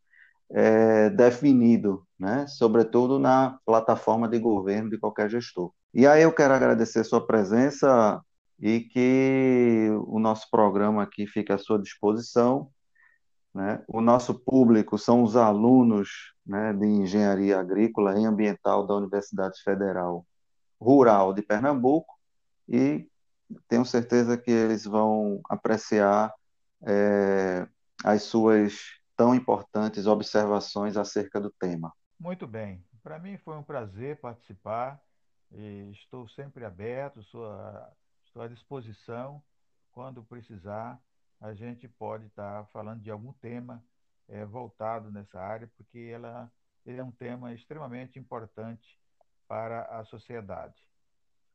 é, 0.54 1.10
definido, 1.10 2.06
né, 2.20 2.46
sobretudo 2.48 3.18
na 3.20 3.58
plataforma 3.66 4.28
de 4.28 4.40
governo 4.40 4.90
de 4.90 4.98
qualquer 4.98 5.30
gestor. 5.30 5.72
E 5.94 6.06
aí 6.08 6.24
eu 6.24 6.32
quero 6.34 6.54
agradecer 6.54 7.04
sua 7.04 7.26
presença 7.26 8.22
e 8.60 8.82
que 8.82 9.90
o 10.08 10.20
nosso 10.20 10.50
programa 10.50 11.04
aqui 11.04 11.26
fica 11.26 11.56
à 11.56 11.58
sua 11.58 11.80
disposição 11.82 12.70
né? 13.54 13.84
O 13.88 14.02
nosso 14.02 14.34
público 14.34 14.98
são 14.98 15.24
os 15.24 15.36
alunos 15.36 16.34
né, 16.46 16.74
de 16.74 16.86
engenharia 16.86 17.60
agrícola 17.60 18.20
e 18.20 18.26
ambiental 18.26 18.88
da 18.88 18.96
Universidade 18.96 19.62
Federal 19.62 20.26
Rural 20.80 21.34
de 21.34 21.42
Pernambuco 21.42 22.18
e 22.68 23.08
tenho 23.68 23.86
certeza 23.86 24.38
que 24.38 24.50
eles 24.50 24.86
vão 24.86 25.42
apreciar 25.50 26.34
é, 26.88 27.68
as 28.04 28.24
suas 28.24 29.01
tão 29.22 29.36
importantes 29.36 30.08
observações 30.08 30.98
acerca 30.98 31.40
do 31.40 31.52
tema. 31.52 31.94
Muito 32.20 32.48
bem. 32.48 32.84
Para 33.04 33.20
mim 33.20 33.38
foi 33.38 33.56
um 33.56 33.62
prazer 33.62 34.20
participar 34.20 35.00
estou 35.92 36.28
sempre 36.30 36.66
aberto, 36.66 37.20
estou 37.20 38.42
à 38.42 38.48
disposição 38.48 39.44
quando 39.92 40.24
precisar 40.24 41.00
a 41.40 41.54
gente 41.54 41.88
pode 41.88 42.26
estar 42.26 42.66
falando 42.68 43.02
de 43.02 43.12
algum 43.12 43.32
tema 43.34 43.84
é, 44.28 44.44
voltado 44.44 45.12
nessa 45.12 45.40
área, 45.40 45.70
porque 45.78 46.00
ela 46.00 46.52
ele 46.84 47.00
é 47.00 47.04
um 47.04 47.12
tema 47.12 47.54
extremamente 47.54 48.18
importante 48.18 49.00
para 49.48 49.84
a 50.00 50.04
sociedade. 50.06 50.82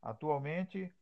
Atualmente, 0.00 0.94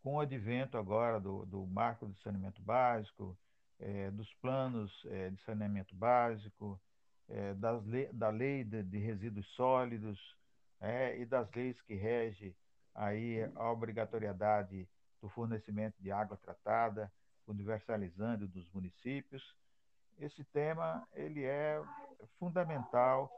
com 0.00 0.14
o 0.14 0.20
advento 0.20 0.78
agora 0.78 1.18
do, 1.18 1.44
do 1.46 1.66
marco 1.66 2.06
de 2.06 2.20
saneamento 2.20 2.62
básico, 2.62 3.36
é, 3.82 4.10
dos 4.10 4.32
planos 4.34 4.90
é, 5.06 5.30
de 5.30 5.40
saneamento 5.42 5.94
básico, 5.94 6.80
é, 7.28 7.52
le 7.84 8.06
da 8.12 8.30
lei 8.30 8.64
de, 8.64 8.82
de 8.82 8.98
resíduos 8.98 9.46
sólidos 9.54 10.18
e 11.16 11.24
das 11.24 11.48
leis 11.52 11.80
que 11.82 11.94
regem 11.94 12.52
aí 12.92 13.48
a 13.54 13.70
obrigatoriedade 13.70 14.88
do 15.20 15.28
fornecimento 15.28 15.94
de 16.02 16.10
água 16.10 16.36
tratada, 16.36 17.10
universalizando 17.46 18.48
dos 18.48 18.68
municípios. 18.72 19.56
Esse 20.18 20.42
tema 20.42 21.06
ele 21.14 21.44
é 21.44 21.80
fundamental 22.36 23.30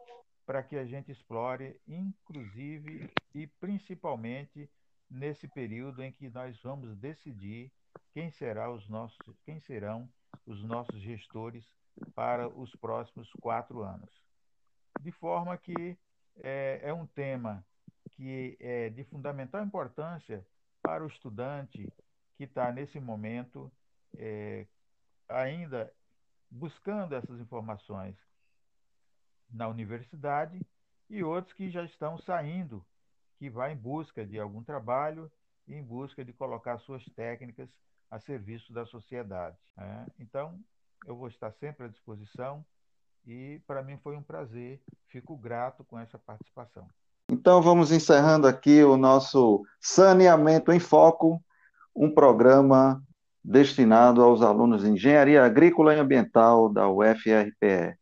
para 0.47 0.63
que 0.63 0.77
a 0.77 0.87
gente 0.87 1.13
explore, 1.13 1.79
inclusive 1.87 3.11
e 3.35 3.47
principalmente 3.47 4.71
nesse 5.11 5.47
período 5.47 6.03
em 6.03 6.11
que 6.11 6.31
nós 6.31 6.59
vamos 6.63 6.97
decidir 6.97 7.71
quem 8.15 8.31
será 8.31 8.71
os 8.71 8.89
nossos, 8.89 9.19
quem 9.45 9.61
serão 9.61 10.09
os 10.47 10.63
nossos 10.63 11.01
gestores 11.01 11.65
para 12.15 12.49
os 12.49 12.75
próximos 12.77 13.31
quatro 13.41 13.83
anos. 13.83 14.11
De 15.01 15.13
forma 15.13 15.57
que 15.57 15.97
é, 16.43 16.81
é 16.83 16.93
um 16.93 17.07
tema 17.07 17.65
que 18.13 18.57
é 18.61 18.91
de 18.91 19.05
fundamental 19.05 19.63
importância 19.65 20.47
para 20.83 21.05
o 21.05 21.09
estudante 21.09 21.93
que 22.37 22.45
está 22.45 22.73
nesse 22.73 23.01
momento 23.01 23.71
é, 24.17 24.67
ainda 25.29 25.93
buscando 26.51 27.15
essas 27.15 27.41
informações 27.41 28.17
na 29.51 29.69
universidade 29.69 30.61
e 31.09 31.23
outros 31.23 31.55
que 31.55 31.71
já 31.71 31.85
estão 31.85 32.19
saindo, 32.19 32.85
que 33.39 33.49
vai 33.51 33.73
em 33.73 33.77
busca 33.77 34.25
de 34.27 34.39
algum 34.39 34.63
trabalho 34.63 35.31
em 35.67 35.83
busca 35.83 36.25
de 36.25 36.33
colocar 36.33 36.79
suas 36.79 37.05
técnicas 37.15 37.69
a 38.11 38.19
serviço 38.19 38.73
da 38.73 38.87
sociedade. 38.87 39.57
Né? 39.77 40.07
Então, 40.19 40.59
eu 41.07 41.17
vou 41.17 41.29
estar 41.29 41.53
sempre 41.53 41.87
à 41.87 41.89
disposição 41.89 42.65
e 43.27 43.61
para 43.67 43.83
mim 43.83 43.97
foi 43.99 44.17
um 44.17 44.23
prazer, 44.23 44.81
fico 45.09 45.37
grato 45.37 45.85
com 45.85 45.99
essa 45.99 46.19
participação. 46.19 46.87
Então 47.31 47.63
vamos 47.63 47.91
encerrando 47.91 48.47
aqui 48.47 48.85
o 48.85 48.97
nosso 48.97 49.65
Saneamento 49.81 50.71
em 50.73 50.79
Foco, 50.79 51.43
um 51.97 52.11
programa 52.11 53.03
destinado 53.43 54.23
aos 54.23 54.43
alunos 54.43 54.83
de 54.83 54.91
Engenharia 54.91 55.43
Agrícola 55.45 55.95
e 55.95 55.99
Ambiental 55.99 56.69
da 56.69 56.89
UFRPE. 56.89 57.99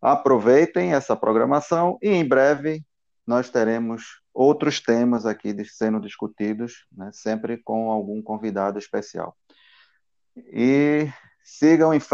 Aproveitem 0.00 0.94
essa 0.94 1.16
programação 1.16 1.98
e 2.00 2.10
em 2.10 2.26
breve 2.26 2.84
nós 3.26 3.50
teremos 3.50 4.21
outros 4.34 4.80
temas 4.80 5.26
aqui 5.26 5.54
sendo 5.64 6.00
discutidos, 6.00 6.86
né, 6.90 7.10
sempre 7.12 7.58
com 7.58 7.90
algum 7.90 8.22
convidado 8.22 8.78
especial. 8.78 9.36
E 10.36 11.08
sigam 11.44 11.92
em 11.92 12.00
frente. 12.00 12.10